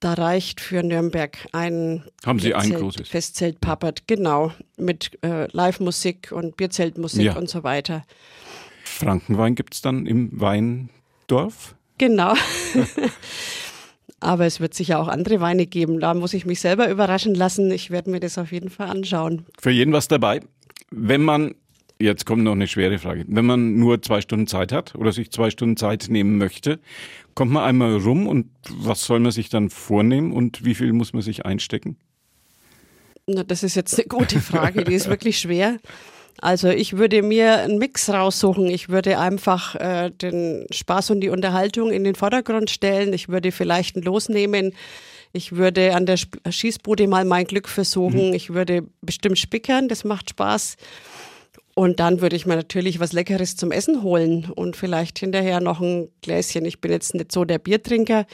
da 0.00 0.14
reicht 0.14 0.60
für 0.60 0.82
Nürnberg 0.82 1.38
ein, 1.52 2.04
Haben 2.26 2.40
Sie 2.40 2.54
ein 2.54 2.74
großes? 2.74 3.08
Festzelt 3.08 3.60
Pappert, 3.60 4.06
genau, 4.06 4.52
mit 4.76 5.18
äh, 5.22 5.46
Live-Musik 5.52 6.32
und 6.32 6.56
Bierzeltmusik 6.56 7.24
ja. 7.24 7.36
und 7.36 7.48
so 7.48 7.62
weiter. 7.62 8.02
Frankenwein 8.84 9.54
gibt 9.54 9.74
es 9.74 9.80
dann 9.80 10.06
im 10.06 10.40
Weindorf? 10.40 11.76
Genau. 11.98 12.34
Aber 14.20 14.46
es 14.46 14.60
wird 14.60 14.74
sicher 14.74 15.00
auch 15.00 15.08
andere 15.08 15.40
Weine 15.40 15.66
geben. 15.66 15.98
Da 15.98 16.14
muss 16.14 16.34
ich 16.34 16.46
mich 16.46 16.60
selber 16.60 16.88
überraschen 16.88 17.34
lassen. 17.34 17.70
Ich 17.70 17.90
werde 17.90 18.10
mir 18.10 18.20
das 18.20 18.38
auf 18.38 18.52
jeden 18.52 18.70
Fall 18.70 18.88
anschauen. 18.88 19.46
Für 19.60 19.70
jeden 19.70 19.92
was 19.92 20.06
dabei. 20.06 20.40
Wenn 20.90 21.22
man, 21.22 21.54
jetzt 22.02 22.26
kommt 22.26 22.42
noch 22.42 22.52
eine 22.52 22.66
schwere 22.66 22.98
Frage, 22.98 23.24
wenn 23.28 23.46
man 23.46 23.76
nur 23.78 24.02
zwei 24.02 24.20
Stunden 24.20 24.46
Zeit 24.46 24.72
hat 24.72 24.94
oder 24.94 25.12
sich 25.12 25.30
zwei 25.30 25.50
Stunden 25.50 25.76
Zeit 25.76 26.06
nehmen 26.08 26.38
möchte, 26.38 26.80
kommt 27.34 27.52
man 27.52 27.64
einmal 27.64 27.96
rum 27.96 28.26
und 28.26 28.48
was 28.68 29.04
soll 29.04 29.20
man 29.20 29.32
sich 29.32 29.48
dann 29.48 29.70
vornehmen 29.70 30.32
und 30.32 30.64
wie 30.64 30.74
viel 30.74 30.92
muss 30.92 31.12
man 31.12 31.22
sich 31.22 31.44
einstecken? 31.44 31.96
Na, 33.26 33.44
das 33.44 33.62
ist 33.62 33.76
jetzt 33.76 33.98
eine 33.98 34.08
gute 34.08 34.40
Frage, 34.40 34.84
die 34.84 34.94
ist 34.94 35.08
wirklich 35.08 35.38
schwer. 35.38 35.78
Also 36.40 36.68
ich 36.68 36.96
würde 36.96 37.22
mir 37.22 37.58
einen 37.58 37.78
Mix 37.78 38.08
raussuchen. 38.08 38.66
Ich 38.66 38.88
würde 38.88 39.18
einfach 39.18 39.76
äh, 39.76 40.10
den 40.10 40.66
Spaß 40.70 41.10
und 41.10 41.20
die 41.20 41.28
Unterhaltung 41.28 41.92
in 41.92 42.04
den 42.04 42.14
Vordergrund 42.14 42.70
stellen. 42.70 43.12
Ich 43.12 43.28
würde 43.28 43.52
vielleicht 43.52 43.96
ein 43.96 44.02
Los 44.02 44.28
nehmen. 44.28 44.72
Ich 45.32 45.52
würde 45.52 45.94
an 45.94 46.06
der 46.06 46.18
Schießbude 46.48 47.06
mal 47.06 47.24
mein 47.24 47.44
Glück 47.46 47.68
versuchen. 47.68 48.28
Mhm. 48.28 48.34
Ich 48.34 48.52
würde 48.52 48.86
bestimmt 49.02 49.38
spickern, 49.38 49.88
das 49.88 50.04
macht 50.04 50.30
Spaß. 50.30 50.76
Und 51.74 52.00
dann 52.00 52.20
würde 52.20 52.36
ich 52.36 52.44
mir 52.44 52.56
natürlich 52.56 53.00
was 53.00 53.12
Leckeres 53.12 53.56
zum 53.56 53.72
Essen 53.72 54.02
holen 54.02 54.50
und 54.54 54.76
vielleicht 54.76 55.18
hinterher 55.18 55.60
noch 55.60 55.80
ein 55.80 56.08
Gläschen. 56.20 56.66
Ich 56.66 56.80
bin 56.80 56.92
jetzt 56.92 57.14
nicht 57.14 57.32
so 57.32 57.44
der 57.44 57.58
Biertrinker. 57.58 58.26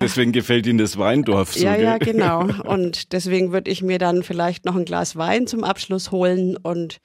Deswegen 0.00 0.32
gefällt 0.32 0.66
Ihnen 0.66 0.78
das 0.78 0.98
Weindorf 0.98 1.54
so. 1.54 1.64
Ja, 1.64 1.76
gell? 1.76 1.84
ja, 1.84 1.98
genau. 1.98 2.40
Und 2.64 3.12
deswegen 3.12 3.52
würde 3.52 3.70
ich 3.70 3.82
mir 3.82 3.98
dann 3.98 4.22
vielleicht 4.22 4.66
noch 4.66 4.76
ein 4.76 4.84
Glas 4.84 5.16
Wein 5.16 5.46
zum 5.46 5.64
Abschluss 5.64 6.10
holen 6.10 6.56
und 6.56 7.00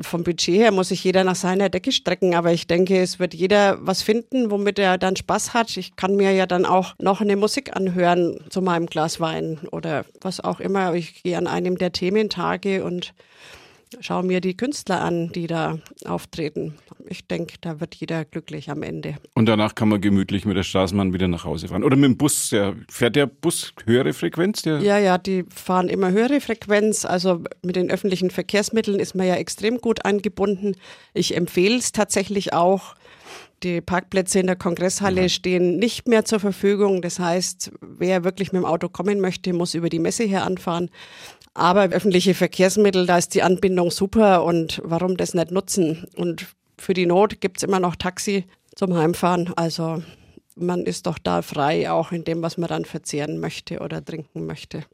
vom 0.00 0.24
Budget 0.24 0.56
her 0.56 0.72
muss 0.72 0.88
sich 0.88 1.04
jeder 1.04 1.22
nach 1.22 1.36
seiner 1.36 1.68
Decke 1.68 1.92
strecken, 1.92 2.34
aber 2.34 2.52
ich 2.52 2.66
denke, 2.66 3.00
es 3.00 3.18
wird 3.18 3.34
jeder 3.34 3.78
was 3.80 4.02
finden, 4.02 4.50
womit 4.50 4.78
er 4.78 4.98
dann 4.98 5.16
Spaß 5.16 5.54
hat. 5.54 5.76
Ich 5.76 5.96
kann 5.96 6.16
mir 6.16 6.32
ja 6.32 6.46
dann 6.46 6.64
auch 6.66 6.94
noch 6.98 7.20
eine 7.20 7.36
Musik 7.36 7.76
anhören 7.76 8.38
zu 8.48 8.62
meinem 8.62 8.86
Glas 8.86 9.20
Wein 9.20 9.60
oder 9.70 10.04
was 10.20 10.40
auch 10.40 10.60
immer. 10.60 10.94
Ich 10.94 11.22
gehe 11.22 11.38
an 11.38 11.46
einem 11.46 11.78
der 11.78 11.92
Thementage 11.92 12.84
und 12.84 13.14
schaue 14.00 14.22
mir 14.24 14.40
die 14.40 14.56
Künstler 14.56 15.00
an, 15.00 15.30
die 15.32 15.46
da 15.46 15.78
auftreten. 16.04 16.74
Ich 17.08 17.26
denke, 17.26 17.54
da 17.60 17.80
wird 17.80 17.94
jeder 17.94 18.24
glücklich 18.24 18.70
am 18.70 18.82
Ende. 18.82 19.16
Und 19.34 19.46
danach 19.46 19.74
kann 19.74 19.88
man 19.88 20.00
gemütlich 20.00 20.44
mit 20.44 20.56
der 20.56 20.64
Straßenbahn 20.64 21.12
wieder 21.12 21.28
nach 21.28 21.44
Hause 21.44 21.68
fahren. 21.68 21.84
Oder 21.84 21.96
mit 21.96 22.04
dem 22.04 22.16
Bus. 22.16 22.50
Der, 22.50 22.74
fährt 22.88 23.16
der 23.16 23.26
Bus 23.26 23.72
höhere 23.84 24.12
Frequenz? 24.12 24.62
Der 24.62 24.80
ja, 24.80 24.98
ja, 24.98 25.18
die 25.18 25.44
fahren 25.54 25.88
immer 25.88 26.10
höhere 26.10 26.40
Frequenz. 26.40 27.04
Also 27.04 27.44
mit 27.62 27.76
den 27.76 27.90
öffentlichen 27.90 28.30
Verkehrsmitteln 28.30 28.98
ist 28.98 29.14
man 29.14 29.26
ja 29.26 29.34
extrem 29.36 29.78
gut 29.78 30.04
angebunden. 30.04 30.74
Ich 31.14 31.36
empfehle 31.36 31.76
es 31.76 31.92
tatsächlich 31.92 32.52
auch. 32.52 32.94
Die 33.62 33.80
Parkplätze 33.80 34.38
in 34.38 34.46
der 34.46 34.56
Kongresshalle 34.56 35.22
ja. 35.22 35.28
stehen 35.30 35.78
nicht 35.78 36.06
mehr 36.06 36.26
zur 36.26 36.40
Verfügung. 36.40 37.00
Das 37.00 37.18
heißt, 37.18 37.72
wer 37.80 38.22
wirklich 38.22 38.52
mit 38.52 38.60
dem 38.62 38.66
Auto 38.66 38.90
kommen 38.90 39.20
möchte, 39.20 39.54
muss 39.54 39.74
über 39.74 39.88
die 39.88 39.98
Messe 39.98 40.24
her 40.24 40.44
anfahren. 40.44 40.90
Aber 41.56 41.84
öffentliche 41.84 42.34
Verkehrsmittel, 42.34 43.06
da 43.06 43.16
ist 43.16 43.34
die 43.34 43.42
Anbindung 43.42 43.90
super 43.90 44.44
und 44.44 44.78
warum 44.84 45.16
das 45.16 45.32
nicht 45.32 45.50
nutzen? 45.50 46.06
Und 46.14 46.48
für 46.76 46.92
die 46.92 47.06
Not 47.06 47.40
gibt 47.40 47.56
es 47.56 47.62
immer 47.62 47.80
noch 47.80 47.96
Taxi 47.96 48.44
zum 48.74 48.94
Heimfahren. 48.94 49.54
Also 49.56 50.02
man 50.54 50.84
ist 50.84 51.06
doch 51.06 51.16
da 51.16 51.40
frei, 51.40 51.90
auch 51.90 52.12
in 52.12 52.24
dem, 52.24 52.42
was 52.42 52.58
man 52.58 52.68
dann 52.68 52.84
verzehren 52.84 53.40
möchte 53.40 53.78
oder 53.78 54.04
trinken 54.04 54.44
möchte. 54.44 54.84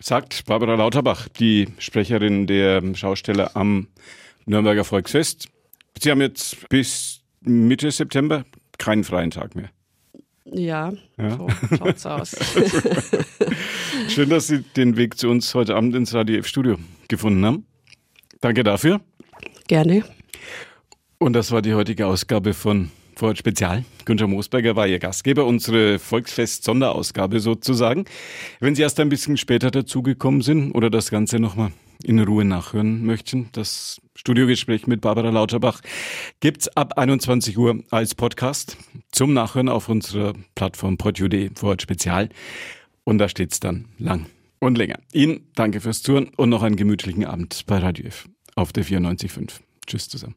Sagt 0.00 0.46
Barbara 0.46 0.74
Lauterbach, 0.76 1.28
die 1.28 1.68
Sprecherin 1.76 2.46
der 2.46 2.82
Schausteller 2.94 3.54
am 3.54 3.88
Nürnberger 4.46 4.84
Volksfest. 4.84 5.48
Sie 6.00 6.10
haben 6.10 6.22
jetzt 6.22 6.66
bis 6.70 7.20
Mitte 7.42 7.90
September 7.90 8.46
keinen 8.78 9.04
freien 9.04 9.32
Tag 9.32 9.54
mehr. 9.54 9.68
Ja, 10.46 10.94
ja. 11.18 11.36
so 11.36 11.48
schaut's 11.76 12.06
aus. 12.06 12.30
Schön, 14.08 14.28
dass 14.28 14.46
Sie 14.46 14.62
den 14.76 14.96
Weg 14.96 15.18
zu 15.18 15.28
uns 15.28 15.54
heute 15.54 15.76
Abend 15.76 15.94
ins 15.94 16.14
Radio 16.14 16.38
F-Studio 16.38 16.76
gefunden 17.08 17.44
haben. 17.44 17.66
Danke 18.40 18.64
dafür. 18.64 19.00
Gerne. 19.68 20.04
Und 21.18 21.34
das 21.34 21.52
war 21.52 21.62
die 21.62 21.74
heutige 21.74 22.06
Ausgabe 22.06 22.54
von 22.54 22.90
Vorort 23.14 23.38
Spezial. 23.38 23.84
Günther 24.06 24.26
Moosberger 24.26 24.76
war 24.76 24.86
Ihr 24.86 24.98
Gastgeber, 24.98 25.44
unsere 25.44 25.98
Volksfest-Sonderausgabe 25.98 27.40
sozusagen. 27.40 28.06
Wenn 28.60 28.74
Sie 28.74 28.82
erst 28.82 28.98
ein 28.98 29.10
bisschen 29.10 29.36
später 29.36 29.70
dazugekommen 29.70 30.40
sind 30.40 30.72
oder 30.72 30.88
das 30.88 31.10
Ganze 31.10 31.38
nochmal 31.38 31.72
in 32.02 32.18
Ruhe 32.18 32.46
nachhören 32.46 33.04
möchten, 33.04 33.50
das 33.52 34.00
Studiogespräch 34.16 34.86
mit 34.86 35.02
Barbara 35.02 35.28
Lauterbach 35.28 35.82
gibt's 36.40 36.68
ab 36.68 36.96
21 36.96 37.58
Uhr 37.58 37.84
als 37.90 38.14
Podcast 38.14 38.78
zum 39.12 39.34
Nachhören 39.34 39.68
auf 39.68 39.90
unserer 39.90 40.32
Plattform 40.54 40.96
PodUD 40.96 41.58
Vorort 41.58 41.82
Spezial. 41.82 42.30
Und 43.04 43.18
da 43.18 43.28
steht's 43.28 43.60
dann 43.60 43.86
lang 43.98 44.26
und 44.58 44.78
länger. 44.78 44.98
Ihnen 45.12 45.46
danke 45.54 45.80
fürs 45.80 46.02
Touren 46.02 46.28
und 46.36 46.48
noch 46.48 46.62
einen 46.62 46.76
gemütlichen 46.76 47.24
Abend 47.24 47.64
bei 47.66 47.78
Radio 47.78 48.06
F 48.06 48.28
auf 48.54 48.72
der 48.72 48.84
94.5. 48.84 49.60
Tschüss 49.86 50.08
zusammen. 50.08 50.36